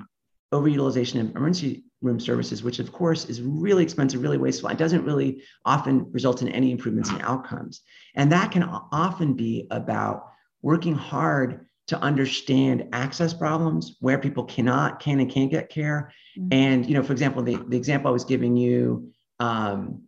overutilization 0.54 1.20
of 1.20 1.36
emergency 1.36 1.84
room 2.02 2.20
services, 2.20 2.64
which 2.64 2.80
of 2.80 2.92
course 2.92 3.26
is 3.26 3.42
really 3.42 3.84
expensive, 3.84 4.22
really 4.22 4.38
wasteful. 4.38 4.70
It 4.70 4.78
doesn't 4.78 5.06
really 5.06 5.42
often 5.66 6.12
result 6.12 6.42
in 6.42 6.50
any 6.50 6.72
improvements 6.72 7.10
in 7.10 7.22
outcomes. 7.22 7.82
And 8.16 8.32
that 8.32 8.52
can 8.52 8.64
often 8.64 9.34
be 9.34 9.68
about 9.72 10.18
working 10.62 10.96
hard 10.96 11.66
to 11.88 12.00
understand 12.00 12.88
access 12.94 13.34
problems 13.34 13.98
where 14.00 14.18
people 14.18 14.46
cannot, 14.46 15.00
can 15.00 15.20
and 15.20 15.30
can't 15.30 15.52
get 15.52 15.70
care. 15.70 16.14
Mm-hmm. 16.38 16.48
And, 16.52 16.86
you 16.86 16.94
know, 16.94 17.04
for 17.04 17.12
example, 17.12 17.42
the, 17.44 17.58
the 17.68 17.78
example 17.78 18.10
I 18.10 18.14
was 18.14 18.26
giving 18.26 18.56
you 18.56 19.12
um, 19.40 20.04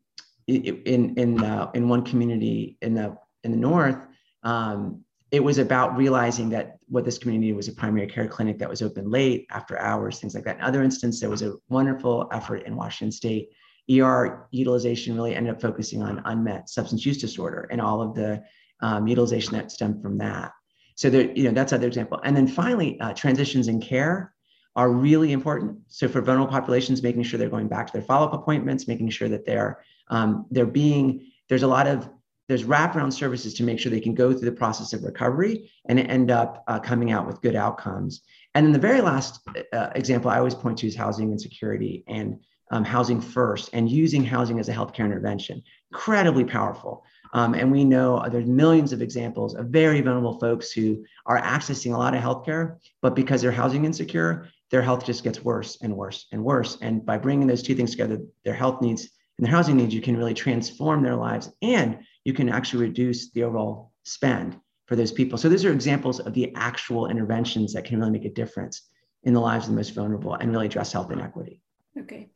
in, 0.47 1.15
in, 1.17 1.43
uh, 1.43 1.71
in 1.73 1.89
one 1.89 2.03
community 2.03 2.77
in 2.81 2.93
the, 2.93 3.17
in 3.43 3.51
the 3.51 3.57
North, 3.57 3.97
um, 4.43 5.01
it 5.31 5.43
was 5.43 5.57
about 5.57 5.97
realizing 5.97 6.49
that 6.49 6.74
what 6.87 7.05
this 7.05 7.17
community 7.17 7.53
was 7.53 7.67
a 7.67 7.73
primary 7.73 8.07
care 8.07 8.27
clinic 8.27 8.57
that 8.59 8.69
was 8.69 8.81
open 8.81 9.09
late 9.09 9.47
after 9.51 9.79
hours, 9.79 10.19
things 10.19 10.35
like 10.35 10.43
that. 10.43 10.57
In 10.57 10.63
other 10.63 10.83
instance, 10.83 11.19
there 11.19 11.29
was 11.29 11.41
a 11.41 11.55
wonderful 11.69 12.27
effort 12.31 12.63
in 12.65 12.75
Washington 12.75 13.11
State. 13.11 13.49
ER 13.91 14.47
utilization 14.51 15.15
really 15.15 15.35
ended 15.35 15.53
up 15.53 15.61
focusing 15.61 16.01
on 16.01 16.21
unmet 16.25 16.69
substance 16.69 17.05
use 17.05 17.17
disorder 17.17 17.67
and 17.71 17.79
all 17.79 18.01
of 18.01 18.15
the 18.15 18.43
um, 18.81 19.07
utilization 19.07 19.53
that 19.53 19.71
stemmed 19.71 20.01
from 20.01 20.17
that. 20.17 20.51
So 20.95 21.09
there, 21.09 21.31
you 21.31 21.43
know, 21.43 21.51
that's 21.51 21.71
another 21.71 21.87
example. 21.87 22.19
And 22.23 22.35
then 22.35 22.47
finally, 22.47 22.99
uh, 22.99 23.13
transitions 23.13 23.67
in 23.67 23.81
care. 23.81 24.33
are 24.77 24.91
really 24.91 25.31
important. 25.31 25.77
So 25.87 26.07
for 26.07 26.21
vulnerable 26.21 26.51
populations, 26.51 27.01
making 27.01 27.23
sure 27.23 27.37
they're 27.37 27.49
going 27.49 27.69
back 27.69 27.87
to 27.87 27.93
their 27.93 28.01
follow-up 28.01 28.33
appointments, 28.33 28.87
making 28.87 29.09
sure 29.09 29.29
that 29.29 29.45
they're 29.45 29.79
um, 30.09 30.45
they're 30.51 30.65
being 30.65 31.31
there's 31.49 31.63
a 31.63 31.67
lot 31.67 31.87
of 31.87 32.09
there's 32.47 32.63
wraparound 32.63 33.13
services 33.13 33.53
to 33.55 33.63
make 33.63 33.79
sure 33.79 33.91
they 33.91 33.99
can 33.99 34.13
go 34.13 34.31
through 34.31 34.49
the 34.49 34.55
process 34.55 34.93
of 34.93 35.03
recovery 35.03 35.71
and 35.87 35.99
end 35.99 36.31
up 36.31 36.63
uh, 36.67 36.79
coming 36.79 37.11
out 37.11 37.25
with 37.27 37.41
good 37.41 37.55
outcomes. 37.55 38.21
And 38.53 38.65
then 38.65 38.73
the 38.73 38.79
very 38.79 39.01
last 39.01 39.41
uh, 39.73 39.89
example 39.95 40.29
I 40.29 40.37
always 40.37 40.55
point 40.55 40.77
to 40.79 40.87
is 40.87 40.95
housing 40.95 41.31
insecurity 41.31 42.03
and 42.07 42.39
um, 42.71 42.83
housing 42.83 43.21
first 43.21 43.69
and 43.73 43.89
using 43.89 44.23
housing 44.23 44.59
as 44.59 44.69
a 44.69 44.73
healthcare 44.73 45.05
intervention. 45.05 45.61
Incredibly 45.91 46.45
powerful. 46.45 47.03
Um, 47.33 47.53
and 47.53 47.71
we 47.71 47.83
know 47.83 48.25
there's 48.31 48.45
millions 48.45 48.93
of 48.93 49.01
examples 49.01 49.55
of 49.55 49.67
very 49.67 49.99
vulnerable 50.01 50.39
folks 50.39 50.71
who 50.71 51.05
are 51.25 51.41
accessing 51.41 51.93
a 51.93 51.97
lot 51.97 52.15
of 52.15 52.21
healthcare, 52.21 52.77
but 53.01 53.13
because 53.13 53.41
they're 53.41 53.51
housing 53.51 53.85
insecure, 53.85 54.47
their 54.71 54.81
health 54.81 55.05
just 55.05 55.23
gets 55.23 55.43
worse 55.43 55.77
and 55.81 55.95
worse 55.95 56.27
and 56.31 56.43
worse. 56.43 56.77
And 56.81 57.05
by 57.05 57.17
bringing 57.17 57.47
those 57.47 57.61
two 57.61 57.75
things 57.75 57.91
together, 57.91 58.19
their 58.45 58.53
health 58.53 58.81
needs 58.81 59.09
and 59.37 59.45
their 59.45 59.53
housing 59.53 59.75
needs, 59.75 59.93
you 59.93 60.01
can 60.01 60.17
really 60.17 60.33
transform 60.33 61.03
their 61.03 61.15
lives 61.15 61.51
and 61.61 61.99
you 62.25 62.33
can 62.33 62.49
actually 62.49 62.81
reduce 62.85 63.31
the 63.31 63.43
overall 63.43 63.91
spend 64.03 64.59
for 64.87 64.95
those 64.95 65.11
people. 65.11 65.37
So 65.37 65.47
those 65.47 65.63
are 65.63 65.71
examples 65.71 66.19
of 66.19 66.33
the 66.33 66.51
actual 66.55 67.07
interventions 67.07 67.73
that 67.73 67.85
can 67.85 67.99
really 67.99 68.11
make 68.11 68.25
a 68.25 68.29
difference 68.29 68.81
in 69.23 69.33
the 69.33 69.39
lives 69.39 69.65
of 69.65 69.71
the 69.71 69.77
most 69.77 69.95
vulnerable 69.95 70.35
and 70.35 70.51
really 70.51 70.65
address 70.67 70.91
health 70.91 71.11
inequity. 71.11 71.61
Okay. 71.97 72.29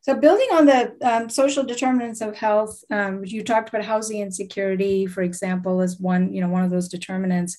So 0.00 0.14
building 0.14 0.48
on 0.52 0.66
the 0.66 0.96
um, 1.02 1.30
social 1.30 1.64
determinants 1.64 2.20
of 2.20 2.36
health, 2.36 2.84
um, 2.90 3.24
you 3.24 3.42
talked 3.42 3.70
about 3.70 3.86
housing 3.86 4.20
insecurity, 4.20 5.06
for 5.06 5.22
example, 5.22 5.80
as 5.80 5.98
one, 5.98 6.32
you 6.32 6.42
know, 6.42 6.48
one 6.48 6.62
of 6.62 6.70
those 6.70 6.88
determinants. 6.88 7.56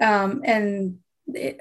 Um, 0.00 0.40
and 0.44 0.98
it, 1.26 1.60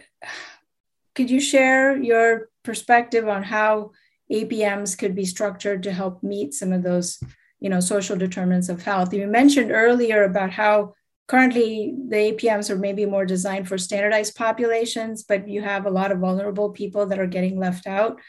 could 1.15 1.29
you 1.29 1.41
share 1.41 2.01
your 2.01 2.49
perspective 2.63 3.27
on 3.27 3.43
how 3.43 3.91
APMs 4.31 4.97
could 4.97 5.15
be 5.15 5.25
structured 5.25 5.83
to 5.83 5.91
help 5.91 6.23
meet 6.23 6.53
some 6.53 6.71
of 6.71 6.83
those, 6.83 7.21
you 7.61 7.69
know, 7.69 7.79
social 7.79 8.17
determinants 8.17 8.67
of 8.67 8.81
health? 8.81 9.13
You 9.13 9.25
mentioned 9.27 9.71
earlier 9.71 10.23
about 10.23 10.51
how 10.51 10.93
currently 11.27 11.95
the 12.09 12.15
APMs 12.15 12.69
are 12.69 12.75
maybe 12.75 13.05
more 13.05 13.25
designed 13.25 13.67
for 13.67 13.77
standardized 13.77 14.35
populations, 14.35 15.23
but 15.23 15.47
you 15.47 15.61
have 15.61 15.85
a 15.85 15.89
lot 15.89 16.11
of 16.11 16.19
vulnerable 16.19 16.71
people 16.71 17.05
that 17.05 17.19
are 17.19 17.27
getting 17.27 17.57
left 17.57 17.87
out. 17.87 18.19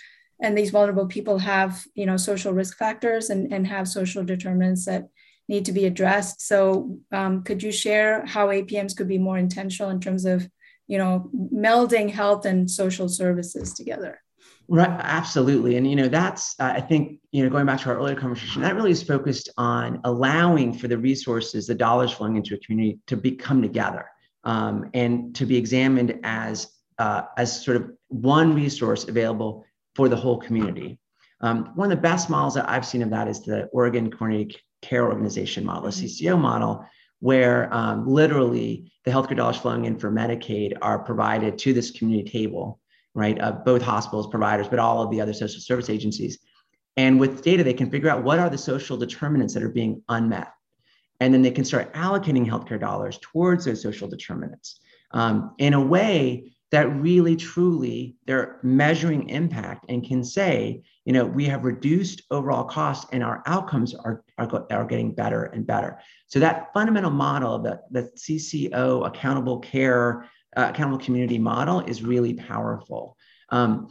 And 0.40 0.56
these 0.56 0.70
vulnerable 0.70 1.06
people 1.06 1.38
have 1.38 1.84
you 1.94 2.06
know 2.06 2.16
social 2.16 2.52
risk 2.52 2.76
factors 2.76 3.30
and, 3.30 3.52
and 3.52 3.66
have 3.66 3.88
social 3.88 4.22
determinants 4.22 4.84
that 4.86 5.08
need 5.48 5.64
to 5.64 5.72
be 5.72 5.86
addressed. 5.86 6.40
So 6.40 6.98
um, 7.10 7.42
could 7.42 7.62
you 7.62 7.72
share 7.72 8.24
how 8.26 8.48
apms 8.48 8.96
could 8.96 9.08
be 9.08 9.18
more 9.18 9.38
intentional 9.38 9.90
in 9.90 10.00
terms 10.00 10.24
of 10.24 10.48
you 10.86 10.98
know 10.98 11.30
melding 11.52 12.10
health 12.10 12.44
and 12.44 12.70
social 12.70 13.08
services 13.08 13.72
together 13.72 14.20
right 14.68 14.88
absolutely 14.88 15.77
and 15.77 15.88
you 15.88 15.96
know 15.96 16.09
that's 16.09 16.55
uh, 16.61 16.72
i 16.75 16.81
think 16.81 17.18
you 17.33 17.42
know 17.42 17.51
going 17.51 17.66
back 17.66 17.81
to 17.81 17.88
our 17.88 17.96
earlier 17.96 18.14
conversation 18.14 18.62
that 18.62 18.75
really 18.75 18.90
is 18.90 19.03
focused 19.03 19.48
on 19.57 20.01
allowing 20.05 20.72
for 20.72 20.88
the 20.88 20.96
resources 20.96 21.66
the 21.66 21.75
dollars 21.75 22.12
flowing 22.12 22.37
into 22.37 22.55
a 22.55 22.59
community 22.59 22.98
to 23.07 23.16
become 23.16 23.61
together 23.61 24.07
um, 24.44 24.90
and 24.94 25.35
to 25.35 25.46
be 25.46 25.57
examined 25.57 26.18
as 26.22 26.68
uh, 26.98 27.22
as 27.37 27.64
sort 27.64 27.77
of 27.77 27.90
one 28.09 28.55
resource 28.55 29.09
available 29.09 29.64
for 29.94 30.09
the 30.09 30.16
whole 30.16 30.38
community. 30.38 30.98
Um, 31.40 31.72
one 31.75 31.90
of 31.90 31.96
the 31.96 32.03
best 32.03 32.31
models 32.31 32.55
that 32.55 32.68
I've 32.68 32.87
seen 32.87 33.03
of 33.03 33.11
that 33.11 33.29
is 33.29 33.42
the 33.42 33.64
Oregon 33.72 34.11
Coordinated 34.11 34.61
Care 34.81 35.07
Organization 35.07 35.64
model, 35.64 35.87
a 35.87 35.90
mm-hmm. 35.90 36.07
CCO 36.07 36.38
model, 36.38 36.87
where 37.20 37.72
um, 37.75 38.07
literally 38.07 38.92
the 39.05 39.11
healthcare 39.11 39.37
dollars 39.37 39.57
flowing 39.57 39.85
in 39.85 39.98
for 39.98 40.11
Medicaid 40.11 40.77
are 40.83 40.98
provided 40.98 41.59
to 41.59 41.72
this 41.72 41.90
community 41.90 42.31
table, 42.31 42.81
right? 43.14 43.40
Uh, 43.40 43.53
both 43.53 43.83
hospitals, 43.83 44.27
providers, 44.29 44.68
but 44.68 44.79
all 44.79 45.03
of 45.03 45.11
the 45.11 45.20
other 45.20 45.33
social 45.33 45.61
service 45.61 45.90
agencies. 45.90 46.38
And 46.96 47.18
with 47.18 47.42
data, 47.42 47.64
they 47.64 47.75
can 47.75 47.90
figure 47.90 48.11
out 48.11 48.22
what 48.22 48.38
are 48.38 48.51
the 48.51 48.59
social 48.59 48.96
determinants 48.96 49.55
that 49.55 49.62
are 49.62 49.68
being 49.68 50.03
unmet. 50.09 50.53
And 51.20 51.33
then 51.33 51.42
they 51.42 51.51
can 51.51 51.64
start 51.64 51.92
allocating 51.94 52.46
healthcare 52.46 52.81
dollars 52.81 53.18
towards 53.22 53.64
those 53.64 53.81
social 53.81 54.09
determinants 54.09 54.81
um, 55.12 55.55
in 55.59 55.75
a 55.75 55.81
way 55.81 56.53
that 56.72 56.88
really 56.96 57.37
truly 57.37 58.16
they're 58.27 58.59
measuring 58.62 59.29
impact 59.29 59.85
and 59.90 60.03
can 60.03 60.25
say, 60.25 60.83
you 61.05 61.12
know, 61.12 61.25
we 61.25 61.44
have 61.44 61.64
reduced 61.64 62.22
overall 62.31 62.64
cost 62.64 63.09
and 63.12 63.22
our 63.22 63.42
outcomes 63.46 63.94
are, 63.94 64.25
are, 64.38 64.66
are 64.70 64.87
getting 64.87 65.14
better 65.14 65.44
and 65.44 65.66
better. 65.66 65.98
So 66.29 66.40
that 66.40 66.70
fundamental 66.72 67.11
model, 67.11 67.59
the, 67.59 67.81
the 67.90 68.11
CCO 68.16 69.07
accountable 69.07 69.59
care, 69.59 70.29
uh, 70.56 70.68
accountable 70.70 71.02
community 71.02 71.38
model 71.38 71.80
is 71.80 72.02
really 72.02 72.34
powerful. 72.34 73.16
Um, 73.50 73.88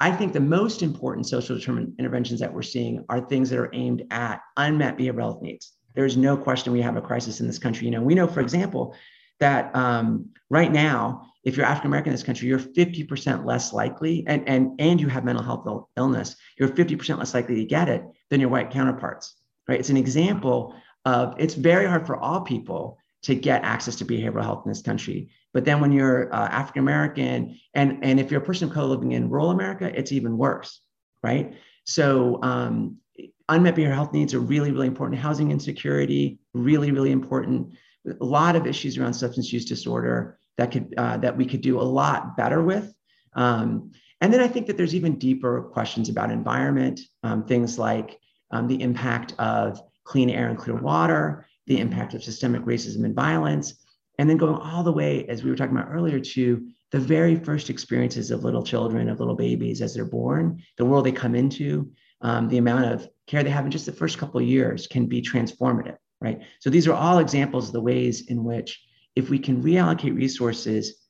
I 0.00 0.10
think 0.10 0.32
the 0.32 0.40
most 0.40 0.82
important 0.82 1.26
social 1.26 1.56
determinant 1.56 1.94
interventions 1.98 2.40
that 2.40 2.52
we're 2.52 2.62
seeing 2.62 3.04
are 3.08 3.20
things 3.20 3.50
that 3.50 3.58
are 3.58 3.70
aimed 3.72 4.04
at 4.10 4.40
unmet 4.56 4.98
behavioral 4.98 5.20
health 5.20 5.42
needs. 5.42 5.72
There's 5.94 6.16
no 6.16 6.36
question 6.36 6.72
we 6.72 6.82
have 6.82 6.96
a 6.96 7.00
crisis 7.00 7.40
in 7.40 7.46
this 7.46 7.58
country. 7.58 7.84
You 7.84 7.92
know, 7.92 8.02
we 8.02 8.14
know, 8.14 8.26
for 8.26 8.40
example, 8.40 8.96
that 9.38 9.74
um, 9.76 10.30
right 10.50 10.72
now, 10.72 11.30
if 11.44 11.56
you're 11.56 11.66
African 11.66 11.88
American 11.88 12.10
in 12.10 12.14
this 12.14 12.22
country, 12.22 12.48
you're 12.48 12.58
50% 12.58 13.44
less 13.44 13.72
likely, 13.72 14.24
and, 14.26 14.48
and, 14.48 14.80
and 14.80 15.00
you 15.00 15.08
have 15.08 15.24
mental 15.24 15.44
health 15.44 15.86
illness, 15.96 16.36
you're 16.58 16.68
50% 16.68 17.18
less 17.18 17.34
likely 17.34 17.56
to 17.56 17.64
get 17.64 17.88
it 17.88 18.04
than 18.30 18.40
your 18.40 18.48
white 18.48 18.70
counterparts, 18.70 19.36
right? 19.68 19.78
It's 19.78 19.90
an 19.90 19.96
example 19.96 20.74
of 21.04 21.34
it's 21.38 21.54
very 21.54 21.86
hard 21.86 22.06
for 22.06 22.16
all 22.16 22.40
people 22.40 22.98
to 23.22 23.34
get 23.34 23.62
access 23.62 23.96
to 23.96 24.04
behavioral 24.04 24.42
health 24.42 24.62
in 24.64 24.70
this 24.70 24.82
country. 24.82 25.30
But 25.52 25.64
then 25.64 25.80
when 25.80 25.92
you're 25.92 26.34
uh, 26.34 26.48
African 26.48 26.80
American, 26.82 27.58
and, 27.74 27.98
and 28.02 28.18
if 28.18 28.30
you're 28.30 28.42
a 28.42 28.44
person 28.44 28.68
of 28.68 28.74
color 28.74 28.88
living 28.88 29.12
in 29.12 29.30
rural 29.30 29.50
America, 29.50 29.90
it's 29.94 30.12
even 30.12 30.36
worse, 30.36 30.80
right? 31.22 31.54
So 31.84 32.42
um, 32.42 32.98
unmet 33.48 33.76
behavioral 33.76 33.94
health 33.94 34.12
needs 34.12 34.34
are 34.34 34.40
really, 34.40 34.72
really 34.72 34.86
important. 34.86 35.20
Housing 35.20 35.50
insecurity, 35.50 36.38
really, 36.54 36.90
really 36.90 37.12
important. 37.12 37.74
A 38.20 38.24
lot 38.24 38.56
of 38.56 38.66
issues 38.66 38.98
around 38.98 39.14
substance 39.14 39.52
use 39.52 39.64
disorder 39.64 40.38
that 40.58 40.70
could 40.70 40.94
uh, 40.98 41.16
that 41.18 41.36
we 41.36 41.46
could 41.46 41.60
do 41.60 41.80
a 41.80 41.82
lot 41.82 42.36
better 42.36 42.62
with. 42.62 42.92
Um, 43.34 43.92
and 44.20 44.32
then 44.32 44.40
I 44.40 44.48
think 44.48 44.66
that 44.66 44.76
there's 44.76 44.94
even 44.94 45.18
deeper 45.18 45.62
questions 45.62 46.08
about 46.08 46.30
environment, 46.30 47.00
um, 47.22 47.44
things 47.44 47.78
like 47.78 48.18
um, 48.50 48.68
the 48.68 48.80
impact 48.80 49.34
of 49.38 49.80
clean 50.04 50.30
air 50.30 50.48
and 50.48 50.58
clear 50.58 50.76
water, 50.76 51.46
the 51.66 51.78
impact 51.78 52.14
of 52.14 52.24
systemic 52.24 52.62
racism 52.62 53.04
and 53.04 53.14
violence, 53.14 53.74
and 54.18 54.28
then 54.28 54.36
going 54.36 54.56
all 54.56 54.82
the 54.82 54.92
way, 54.92 55.26
as 55.26 55.42
we 55.42 55.50
were 55.50 55.56
talking 55.56 55.76
about 55.76 55.90
earlier, 55.90 56.20
to 56.20 56.68
the 56.90 57.00
very 57.00 57.36
first 57.36 57.70
experiences 57.70 58.30
of 58.30 58.44
little 58.44 58.62
children, 58.62 59.08
of 59.08 59.18
little 59.18 59.34
babies 59.34 59.80
as 59.80 59.94
they're 59.94 60.04
born, 60.04 60.62
the 60.76 60.84
world 60.84 61.06
they 61.06 61.12
come 61.12 61.34
into, 61.34 61.90
um, 62.20 62.48
the 62.48 62.58
amount 62.58 62.84
of 62.84 63.08
care 63.26 63.42
they 63.42 63.50
have 63.50 63.64
in 63.64 63.70
just 63.70 63.86
the 63.86 63.92
first 63.92 64.18
couple 64.18 64.40
of 64.40 64.46
years 64.46 64.86
can 64.86 65.06
be 65.06 65.22
transformative, 65.22 65.96
right? 66.20 66.40
So 66.60 66.70
these 66.70 66.86
are 66.86 66.92
all 66.92 67.18
examples 67.18 67.68
of 67.68 67.72
the 67.72 67.80
ways 67.80 68.28
in 68.28 68.44
which 68.44 68.80
if 69.16 69.30
we 69.30 69.38
can 69.38 69.62
reallocate 69.62 70.14
resources 70.14 71.02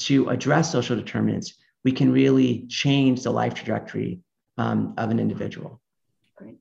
to 0.00 0.28
address 0.28 0.72
social 0.72 0.96
determinants, 0.96 1.54
we 1.84 1.92
can 1.92 2.12
really 2.12 2.66
change 2.68 3.22
the 3.22 3.30
life 3.30 3.54
trajectory 3.54 4.20
um, 4.56 4.94
of 4.98 5.10
an 5.10 5.18
individual. 5.20 5.80
Great. 6.36 6.58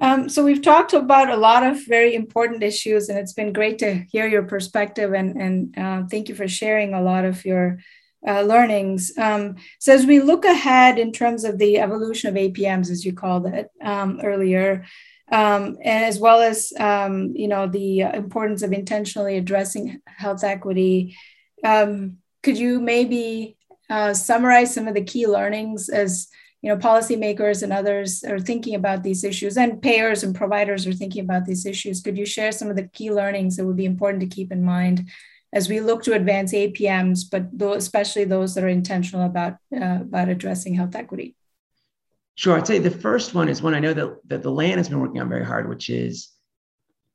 Um, 0.00 0.28
so 0.28 0.44
we've 0.44 0.62
talked 0.62 0.92
about 0.92 1.30
a 1.30 1.36
lot 1.36 1.62
of 1.62 1.86
very 1.86 2.14
important 2.14 2.62
issues, 2.62 3.08
and 3.08 3.18
it's 3.18 3.32
been 3.32 3.52
great 3.52 3.78
to 3.78 4.04
hear 4.10 4.26
your 4.26 4.42
perspective. 4.42 5.14
And, 5.14 5.36
and 5.36 5.78
uh, 5.78 6.06
thank 6.08 6.28
you 6.28 6.34
for 6.34 6.46
sharing 6.46 6.92
a 6.92 7.02
lot 7.02 7.24
of 7.24 7.44
your 7.44 7.78
uh, 8.26 8.42
learnings. 8.42 9.12
Um, 9.16 9.56
so 9.78 9.94
as 9.94 10.04
we 10.04 10.20
look 10.20 10.44
ahead 10.44 10.98
in 10.98 11.12
terms 11.12 11.44
of 11.44 11.58
the 11.58 11.78
evolution 11.78 12.28
of 12.28 12.34
APMs, 12.34 12.90
as 12.90 13.04
you 13.04 13.12
called 13.12 13.46
it 13.46 13.70
um, 13.82 14.20
earlier, 14.22 14.84
um, 15.32 15.76
and 15.82 16.04
as 16.04 16.18
well 16.18 16.40
as 16.40 16.72
um, 16.78 17.32
you 17.34 17.48
know 17.48 17.66
the 17.66 18.00
importance 18.00 18.62
of 18.62 18.72
intentionally 18.72 19.36
addressing 19.36 20.00
health 20.06 20.44
equity. 20.44 21.16
Um, 21.64 22.18
could 22.42 22.58
you 22.58 22.80
maybe 22.80 23.56
uh, 23.90 24.14
summarize 24.14 24.74
some 24.74 24.88
of 24.88 24.94
the 24.94 25.04
key 25.04 25.26
learnings 25.26 25.88
as 25.88 26.28
you 26.62 26.68
know 26.70 26.76
policymakers 26.76 27.62
and 27.62 27.72
others 27.72 28.24
are 28.24 28.40
thinking 28.40 28.74
about 28.74 29.02
these 29.02 29.24
issues, 29.24 29.56
and 29.56 29.80
payers 29.80 30.22
and 30.22 30.34
providers 30.34 30.86
are 30.86 30.92
thinking 30.92 31.22
about 31.24 31.44
these 31.44 31.66
issues? 31.66 32.02
Could 32.02 32.18
you 32.18 32.26
share 32.26 32.52
some 32.52 32.68
of 32.68 32.76
the 32.76 32.88
key 32.88 33.10
learnings 33.10 33.56
that 33.56 33.66
would 33.66 33.76
be 33.76 33.84
important 33.84 34.20
to 34.22 34.36
keep 34.36 34.52
in 34.52 34.64
mind? 34.64 35.08
As 35.52 35.68
we 35.68 35.80
look 35.80 36.02
to 36.02 36.12
advance 36.12 36.52
APMs, 36.52 37.20
but 37.30 37.46
especially 37.76 38.24
those 38.24 38.54
that 38.54 38.64
are 38.64 38.68
intentional 38.68 39.24
about 39.24 39.54
uh, 39.74 40.00
about 40.02 40.28
addressing 40.28 40.74
health 40.74 40.94
equity. 40.94 41.36
Sure. 42.36 42.56
I'd 42.56 42.66
say 42.66 42.78
the 42.78 42.90
first 42.90 43.32
one 43.32 43.48
is 43.48 43.62
one 43.62 43.74
I 43.74 43.80
know 43.80 43.94
that, 43.94 44.18
that 44.26 44.42
the 44.42 44.50
LAN 44.50 44.76
has 44.76 44.90
been 44.90 45.00
working 45.00 45.22
on 45.22 45.28
very 45.28 45.44
hard, 45.44 45.70
which 45.70 45.88
is 45.88 46.30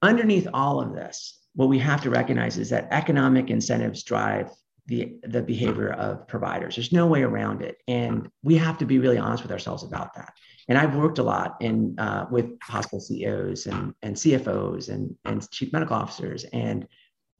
underneath 0.01 0.47
all 0.51 0.81
of 0.81 0.93
this, 0.93 1.39
what 1.53 1.69
we 1.69 1.79
have 1.79 2.01
to 2.01 2.09
recognize 2.09 2.57
is 2.57 2.69
that 2.69 2.87
economic 2.91 3.49
incentives 3.49 4.03
drive 4.03 4.49
the, 4.91 5.01
the 5.35 5.41
behavior 5.53 5.91
of 6.05 6.27
providers. 6.33 6.75
There's 6.75 6.91
no 7.01 7.07
way 7.13 7.21
around 7.29 7.57
it. 7.69 7.75
And 7.87 8.29
we 8.49 8.55
have 8.65 8.77
to 8.79 8.85
be 8.91 8.97
really 9.03 9.17
honest 9.25 9.41
with 9.43 9.51
ourselves 9.51 9.83
about 9.83 10.09
that. 10.17 10.31
And 10.67 10.77
I've 10.77 10.95
worked 10.95 11.19
a 11.19 11.27
lot 11.33 11.49
in 11.67 11.75
uh, 12.05 12.23
with 12.35 12.47
hospital 12.61 13.01
CEOs 13.07 13.59
and, 13.71 13.83
and 14.03 14.15
CFOs 14.21 14.89
and, 14.93 15.03
and 15.25 15.37
chief 15.55 15.69
medical 15.73 15.95
officers. 16.03 16.41
And 16.65 16.87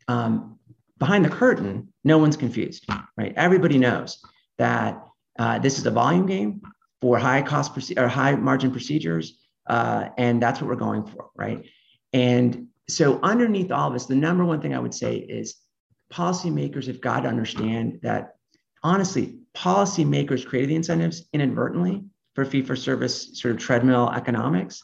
um, 0.07 0.31
behind 0.97 1.23
the 1.25 1.29
curtain, 1.29 1.73
no 2.03 2.17
one's 2.17 2.37
confused, 2.37 2.83
right? 3.19 3.33
Everybody 3.35 3.77
knows 3.77 4.09
that 4.57 4.93
Uh, 5.39 5.57
this 5.65 5.79
is 5.79 5.85
a 5.87 5.93
volume 6.03 6.27
game 6.27 6.61
for 7.01 7.17
high 7.17 7.41
cost 7.41 7.69
or 7.97 8.07
high 8.21 8.35
margin 8.35 8.71
procedures, 8.77 9.25
uh, 9.75 10.03
and 10.17 10.41
that's 10.43 10.59
what 10.59 10.67
we're 10.69 10.85
going 10.89 11.03
for, 11.11 11.23
right? 11.45 11.59
And 12.11 12.49
so 12.87 13.05
underneath 13.23 13.71
all 13.71 13.87
of 13.87 13.93
this, 13.93 14.07
the 14.07 14.21
number 14.27 14.43
one 14.43 14.59
thing 14.61 14.73
I 14.75 14.81
would 14.85 14.93
say 14.93 15.13
is 15.39 15.55
policymakers 16.11 16.87
have 16.87 17.01
got 17.01 17.21
to 17.21 17.29
understand 17.29 17.99
that 18.03 18.35
honestly, 18.83 19.39
policymakers 19.55 20.45
created 20.45 20.69
the 20.69 20.75
incentives 20.75 21.27
inadvertently 21.33 22.03
for 22.35 22.45
fee 22.45 22.61
for 22.61 22.75
service 22.75 23.39
sort 23.39 23.53
of 23.53 23.59
treadmill 23.59 24.09
economics. 24.11 24.81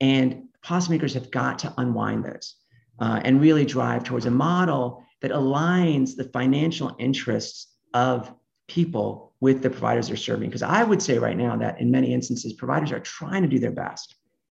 And 0.00 0.44
policymakers 0.64 1.14
have 1.14 1.30
got 1.30 1.58
to 1.60 1.74
unwind 1.78 2.24
those 2.24 2.56
uh, 2.98 3.20
and 3.24 3.40
really 3.40 3.64
drive 3.64 4.04
towards 4.04 4.26
a 4.26 4.30
model 4.30 5.04
that 5.22 5.30
aligns 5.30 6.16
the 6.16 6.24
financial 6.24 6.96
interests 6.98 7.74
of 7.94 8.32
people 8.68 9.34
with 9.40 9.62
the 9.62 9.70
providers 9.70 10.08
they're 10.08 10.16
serving. 10.16 10.48
Because 10.48 10.62
I 10.62 10.82
would 10.82 11.02
say 11.02 11.18
right 11.18 11.36
now 11.36 11.56
that 11.56 11.80
in 11.80 11.90
many 11.90 12.12
instances, 12.12 12.52
providers 12.52 12.92
are 12.92 13.00
trying 13.00 13.42
to 13.42 13.48
do 13.48 13.58
their 13.58 13.72
best 13.72 14.16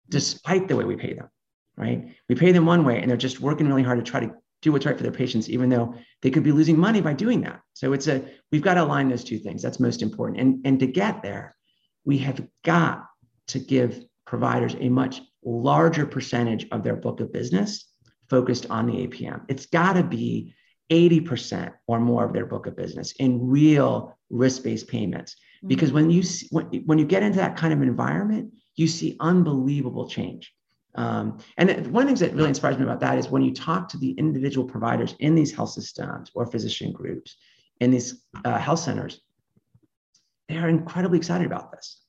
despite 0.09 0.67
the 0.67 0.75
way 0.75 0.83
we 0.83 0.95
pay 0.95 1.13
them, 1.13 1.29
right? 1.77 2.13
We 2.27 2.35
pay 2.35 2.51
them 2.51 2.65
one 2.65 2.83
way 2.83 2.99
and 2.99 3.09
they're 3.09 3.17
just 3.17 3.39
working 3.39 3.67
really 3.67 3.83
hard 3.83 4.03
to 4.03 4.09
try 4.09 4.19
to 4.19 4.33
do 4.63 4.71
what's 4.71 4.85
right 4.85 4.97
for 4.97 5.03
their 5.03 5.11
patients, 5.11 5.49
even 5.49 5.69
though 5.69 5.93
they 6.21 6.31
could 6.31 6.43
be 6.43 6.51
losing 6.51 6.79
money 6.79 7.01
by 7.01 7.13
doing 7.13 7.41
that. 7.41 7.59
So 7.73 7.93
it's 7.93 8.07
a, 8.07 8.23
we've 8.51 8.61
got 8.61 8.75
to 8.75 8.83
align 8.83 9.09
those 9.09 9.23
two 9.23 9.37
things. 9.37 9.61
That's 9.61 9.79
most 9.79 10.01
important. 10.01 10.39
And, 10.39 10.65
and 10.65 10.79
to 10.79 10.87
get 10.87 11.21
there, 11.21 11.55
we 12.05 12.17
have 12.19 12.45
got 12.63 13.05
to 13.47 13.59
give 13.59 14.03
providers 14.25 14.75
a 14.79 14.89
much 14.89 15.21
larger 15.43 16.05
percentage 16.05 16.65
of 16.71 16.83
their 16.83 16.95
book 16.95 17.19
of 17.19 17.33
business 17.33 17.85
focused 18.29 18.65
on 18.69 18.87
the 18.87 19.05
APM. 19.05 19.41
It's 19.49 19.65
got 19.65 19.93
to 19.93 20.03
be 20.03 20.55
80% 20.89 21.73
or 21.87 21.99
more 21.99 22.23
of 22.23 22.33
their 22.33 22.45
book 22.45 22.65
of 22.65 22.77
business 22.77 23.11
in 23.19 23.45
real 23.45 24.17
risk-based 24.29 24.87
payments. 24.87 25.33
Mm-hmm. 25.33 25.67
Because 25.67 25.91
when 25.91 26.09
you 26.09 26.23
see, 26.23 26.47
when, 26.51 26.65
when 26.85 26.99
you 26.99 27.05
get 27.05 27.23
into 27.23 27.39
that 27.39 27.57
kind 27.57 27.73
of 27.73 27.81
environment, 27.81 28.53
you 28.75 28.87
see 28.87 29.17
unbelievable 29.19 30.07
change. 30.07 30.53
Um, 30.95 31.39
and 31.57 31.69
one 31.87 32.03
of 32.03 32.07
the 32.07 32.09
things 32.09 32.19
that 32.19 32.33
really 32.33 32.49
inspires 32.49 32.77
me 32.77 32.83
about 32.83 32.99
that 32.99 33.17
is 33.17 33.29
when 33.29 33.41
you 33.41 33.53
talk 33.53 33.89
to 33.89 33.97
the 33.97 34.11
individual 34.11 34.67
providers 34.67 35.15
in 35.19 35.35
these 35.35 35.51
health 35.51 35.71
systems 35.71 36.31
or 36.35 36.45
physician 36.45 36.91
groups 36.91 37.35
in 37.79 37.91
these 37.91 38.23
uh, 38.45 38.57
health 38.57 38.79
centers, 38.79 39.21
they 40.47 40.57
are 40.57 40.69
incredibly 40.69 41.17
excited 41.17 41.47
about 41.47 41.71
this. 41.71 42.01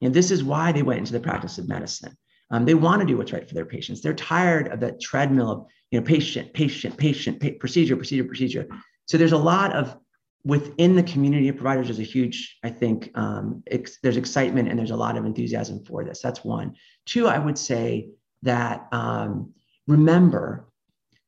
And 0.00 0.14
this 0.14 0.30
is 0.30 0.42
why 0.42 0.72
they 0.72 0.82
went 0.82 1.00
into 1.00 1.12
the 1.12 1.20
practice 1.20 1.58
of 1.58 1.68
medicine. 1.68 2.16
Um, 2.50 2.64
they 2.64 2.74
want 2.74 3.00
to 3.00 3.06
do 3.06 3.16
what's 3.16 3.32
right 3.32 3.46
for 3.46 3.54
their 3.54 3.66
patients. 3.66 4.00
They're 4.00 4.14
tired 4.14 4.68
of 4.68 4.80
that 4.80 5.00
treadmill 5.00 5.50
of 5.50 5.66
you 5.90 6.00
know 6.00 6.06
patient, 6.06 6.52
patient, 6.54 6.96
patient, 6.96 7.40
pa- 7.40 7.58
procedure, 7.60 7.96
procedure, 7.96 8.24
procedure. 8.24 8.66
So 9.06 9.18
there's 9.18 9.32
a 9.32 9.38
lot 9.38 9.74
of 9.74 9.96
within 10.44 10.96
the 10.96 11.02
community 11.02 11.48
of 11.48 11.56
providers. 11.56 11.86
There's 11.86 11.98
a 11.98 12.02
huge, 12.02 12.58
I 12.64 12.70
think, 12.70 13.10
um, 13.14 13.62
ex- 13.70 13.98
there's 14.02 14.16
excitement 14.16 14.68
and 14.68 14.78
there's 14.78 14.90
a 14.90 14.96
lot 14.96 15.16
of 15.16 15.26
enthusiasm 15.26 15.84
for 15.84 16.02
this. 16.02 16.20
That's 16.22 16.44
one. 16.44 16.74
Two, 17.04 17.26
I 17.26 17.38
would 17.38 17.58
say 17.58 18.10
that 18.42 18.88
um, 18.92 19.52
remember 19.86 20.68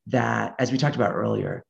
that 0.07 0.55
as 0.59 0.71
we 0.71 0.77
talked 0.77 0.95
about 0.95 1.13
earlier, 1.13 1.63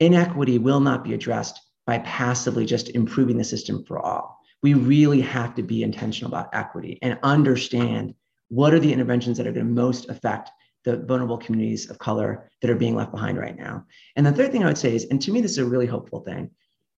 inequity 0.00 0.58
will 0.58 0.80
not 0.80 1.04
be 1.04 1.14
addressed 1.14 1.60
by 1.86 1.98
passively 1.98 2.64
just 2.64 2.90
improving 2.90 3.36
the 3.36 3.44
system 3.44 3.84
for 3.84 3.98
all. 3.98 4.38
We 4.62 4.74
really 4.74 5.20
have 5.22 5.54
to 5.56 5.62
be 5.62 5.82
intentional 5.82 6.32
about 6.32 6.54
equity 6.54 6.98
and 7.02 7.18
understand 7.22 8.14
what 8.48 8.72
are 8.74 8.80
the 8.80 8.92
interventions 8.92 9.36
that 9.38 9.46
are 9.46 9.52
going 9.52 9.66
to 9.66 9.72
most 9.72 10.08
affect 10.08 10.50
the 10.84 10.96
vulnerable 10.96 11.38
communities 11.38 11.90
of 11.90 11.98
color 11.98 12.50
that 12.60 12.70
are 12.70 12.76
being 12.76 12.94
left 12.94 13.12
behind 13.12 13.38
right 13.38 13.56
now. 13.56 13.86
And 14.16 14.26
the 14.26 14.32
third 14.32 14.52
thing 14.52 14.64
I 14.64 14.66
would 14.66 14.78
say 14.78 14.94
is, 14.94 15.04
and 15.06 15.20
to 15.22 15.32
me, 15.32 15.40
this 15.40 15.52
is 15.52 15.58
a 15.58 15.64
really 15.64 15.86
hopeful 15.86 16.20
thing. 16.20 16.50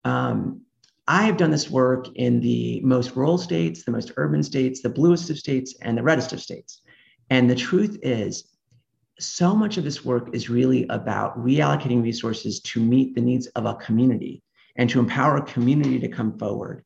Um, 0.04 0.62
I 1.06 1.24
have 1.24 1.36
done 1.36 1.50
this 1.50 1.70
work 1.70 2.08
in 2.14 2.40
the 2.40 2.80
most 2.80 3.14
rural 3.14 3.36
states, 3.36 3.84
the 3.84 3.92
most 3.92 4.12
urban 4.16 4.42
states, 4.42 4.80
the 4.80 4.88
bluest 4.88 5.28
of 5.28 5.38
states, 5.38 5.74
and 5.82 5.98
the 5.98 6.02
reddest 6.02 6.32
of 6.32 6.40
states. 6.40 6.80
And 7.30 7.48
the 7.48 7.54
truth 7.54 7.98
is, 8.02 8.44
so 9.18 9.54
much 9.54 9.76
of 9.76 9.84
this 9.84 10.04
work 10.04 10.34
is 10.34 10.50
really 10.50 10.86
about 10.88 11.38
reallocating 11.38 12.02
resources 12.02 12.60
to 12.60 12.80
meet 12.80 13.14
the 13.14 13.20
needs 13.20 13.46
of 13.48 13.64
a 13.64 13.74
community 13.76 14.42
and 14.76 14.90
to 14.90 14.98
empower 14.98 15.36
a 15.36 15.42
community 15.42 16.00
to 16.00 16.08
come 16.08 16.36
forward 16.38 16.84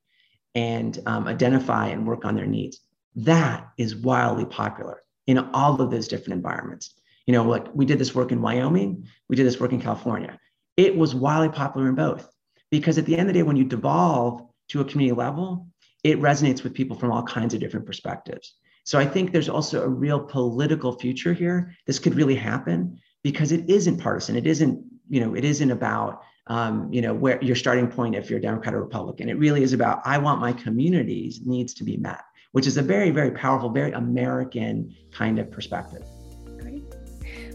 and 0.54 0.98
um, 1.06 1.26
identify 1.26 1.88
and 1.88 2.06
work 2.06 2.24
on 2.24 2.34
their 2.34 2.46
needs. 2.46 2.80
That 3.16 3.68
is 3.78 3.96
wildly 3.96 4.44
popular 4.44 5.02
in 5.26 5.38
all 5.38 5.80
of 5.80 5.90
those 5.90 6.08
different 6.08 6.34
environments. 6.34 6.94
You 7.26 7.32
know, 7.32 7.44
like 7.44 7.66
we 7.74 7.86
did 7.86 7.98
this 7.98 8.14
work 8.14 8.32
in 8.32 8.42
Wyoming, 8.42 9.06
we 9.28 9.36
did 9.36 9.46
this 9.46 9.60
work 9.60 9.72
in 9.72 9.80
California. 9.80 10.38
It 10.76 10.96
was 10.96 11.14
wildly 11.14 11.50
popular 11.50 11.88
in 11.88 11.94
both 11.94 12.28
because 12.70 12.98
at 12.98 13.06
the 13.06 13.14
end 13.14 13.22
of 13.22 13.26
the 13.28 13.32
day, 13.40 13.42
when 13.42 13.56
you 13.56 13.64
devolve 13.64 14.42
to 14.68 14.80
a 14.80 14.84
community 14.84 15.18
level, 15.18 15.68
it 16.04 16.20
resonates 16.20 16.62
with 16.62 16.74
people 16.74 16.96
from 16.96 17.10
all 17.10 17.22
kinds 17.22 17.54
of 17.54 17.60
different 17.60 17.86
perspectives. 17.86 18.54
So 18.88 18.98
I 18.98 19.06
think 19.06 19.32
there's 19.32 19.48
also 19.48 19.82
a 19.82 19.88
real 19.88 20.20
political 20.20 20.92
future 20.98 21.32
here. 21.32 21.74
This 21.86 21.98
could 21.98 22.14
really 22.14 22.34
happen 22.34 22.98
because 23.22 23.52
it 23.52 23.68
isn't 23.68 23.98
partisan. 23.98 24.36
It 24.36 24.46
isn't, 24.46 24.82
you 25.08 25.20
know, 25.20 25.34
it 25.34 25.44
isn't 25.44 25.70
about 25.70 26.22
um, 26.46 26.90
you 26.90 27.02
know, 27.02 27.12
where 27.12 27.38
your 27.44 27.56
starting 27.56 27.88
point 27.88 28.14
if 28.14 28.30
you're 28.30 28.40
Democrat 28.40 28.74
or 28.74 28.80
Republican. 28.80 29.28
It 29.28 29.38
really 29.38 29.62
is 29.62 29.74
about 29.74 30.00
I 30.06 30.16
want 30.16 30.40
my 30.40 30.54
community's 30.54 31.42
needs 31.44 31.74
to 31.74 31.84
be 31.84 31.98
met 31.98 32.22
which 32.52 32.66
is 32.66 32.76
a 32.76 32.82
very, 32.82 33.10
very 33.10 33.30
powerful, 33.30 33.70
very 33.70 33.92
American 33.92 34.94
kind 35.12 35.38
of 35.38 35.50
perspective. 35.50 36.02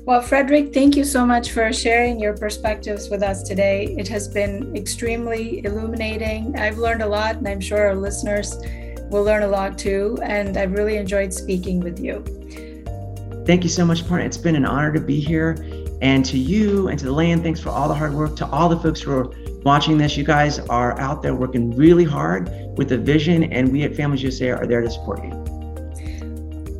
Well, 0.05 0.21
Frederick, 0.21 0.73
thank 0.73 0.97
you 0.97 1.05
so 1.05 1.25
much 1.25 1.51
for 1.51 1.71
sharing 1.71 2.19
your 2.19 2.35
perspectives 2.35 3.09
with 3.09 3.23
us 3.23 3.41
today. 3.41 3.95
It 3.97 4.07
has 4.09 4.27
been 4.27 4.75
extremely 4.75 5.63
illuminating. 5.63 6.59
I've 6.59 6.77
learned 6.77 7.01
a 7.01 7.07
lot, 7.07 7.37
and 7.37 7.47
I'm 7.47 7.61
sure 7.61 7.87
our 7.87 7.95
listeners 7.95 8.57
will 9.13 9.23
learn 9.23 9.43
a 9.43 9.47
lot 9.47 9.77
too. 9.77 10.17
And 10.23 10.57
I've 10.57 10.73
really 10.73 10.97
enjoyed 10.97 11.33
speaking 11.33 11.79
with 11.79 11.99
you. 11.99 12.23
Thank 13.45 13.63
you 13.63 13.69
so 13.69 13.85
much, 13.85 14.03
Parna. 14.03 14.25
It's 14.25 14.37
been 14.37 14.55
an 14.55 14.65
honor 14.65 14.91
to 14.91 14.99
be 14.99 15.19
here. 15.19 15.55
And 16.01 16.25
to 16.25 16.37
you 16.37 16.89
and 16.89 16.99
to 16.99 17.05
the 17.05 17.11
LAN, 17.11 17.41
thanks 17.41 17.61
for 17.61 17.69
all 17.69 17.87
the 17.87 17.95
hard 17.95 18.13
work. 18.13 18.35
To 18.37 18.45
all 18.47 18.67
the 18.67 18.79
folks 18.79 18.99
who 19.01 19.11
are 19.11 19.33
watching 19.63 19.97
this, 19.97 20.17
you 20.17 20.25
guys 20.25 20.59
are 20.59 20.99
out 20.99 21.21
there 21.21 21.33
working 21.33 21.73
really 21.77 22.03
hard 22.03 22.49
with 22.77 22.91
a 22.91 22.97
vision, 22.97 23.43
and 23.45 23.71
we 23.71 23.83
at 23.83 23.95
Families 23.95 24.23
USA 24.23 24.49
are 24.49 24.65
there 24.65 24.81
to 24.81 24.89
support 24.89 25.23
you. 25.23 25.31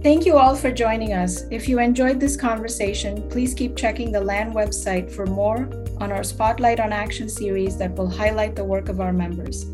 Thank 0.01 0.25
you 0.25 0.37
all 0.37 0.57
for 0.57 0.69
joining 0.71 1.13
us. 1.13 1.45
If 1.51 1.69
you 1.69 1.79
enjoyed 1.79 2.19
this 2.19 2.35
conversation, 2.35 3.29
please 3.29 3.53
keep 3.53 3.77
checking 3.77 4.11
the 4.11 4.19
LAN 4.19 4.51
website 4.51 5.09
for 5.09 5.25
more 5.25 5.69
on 6.01 6.11
our 6.11 6.25
Spotlight 6.25 6.81
on 6.81 6.91
Action 6.91 7.29
series 7.29 7.77
that 7.77 7.95
will 7.95 8.09
highlight 8.09 8.57
the 8.57 8.65
work 8.65 8.89
of 8.89 8.99
our 8.99 9.13
members. 9.13 9.65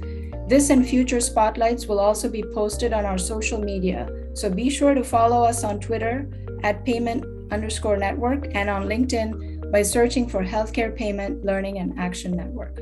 This 0.49 0.71
and 0.71 0.83
future 0.83 1.19
spotlights 1.19 1.85
will 1.85 1.99
also 1.99 2.27
be 2.27 2.41
posted 2.41 2.91
on 2.91 3.05
our 3.05 3.19
social 3.19 3.61
media, 3.61 4.09
so 4.33 4.49
be 4.49 4.67
sure 4.67 4.95
to 4.95 5.03
follow 5.03 5.43
us 5.43 5.63
on 5.63 5.79
Twitter 5.79 6.27
at 6.63 6.83
payment 6.83 7.23
underscore 7.51 7.97
network 7.97 8.47
and 8.55 8.67
on 8.67 8.87
LinkedIn 8.87 9.71
by 9.71 9.83
searching 9.83 10.27
for 10.27 10.43
Healthcare 10.43 10.95
Payment 10.95 11.45
Learning 11.45 11.77
and 11.77 11.99
Action 11.99 12.35
Network. 12.35 12.79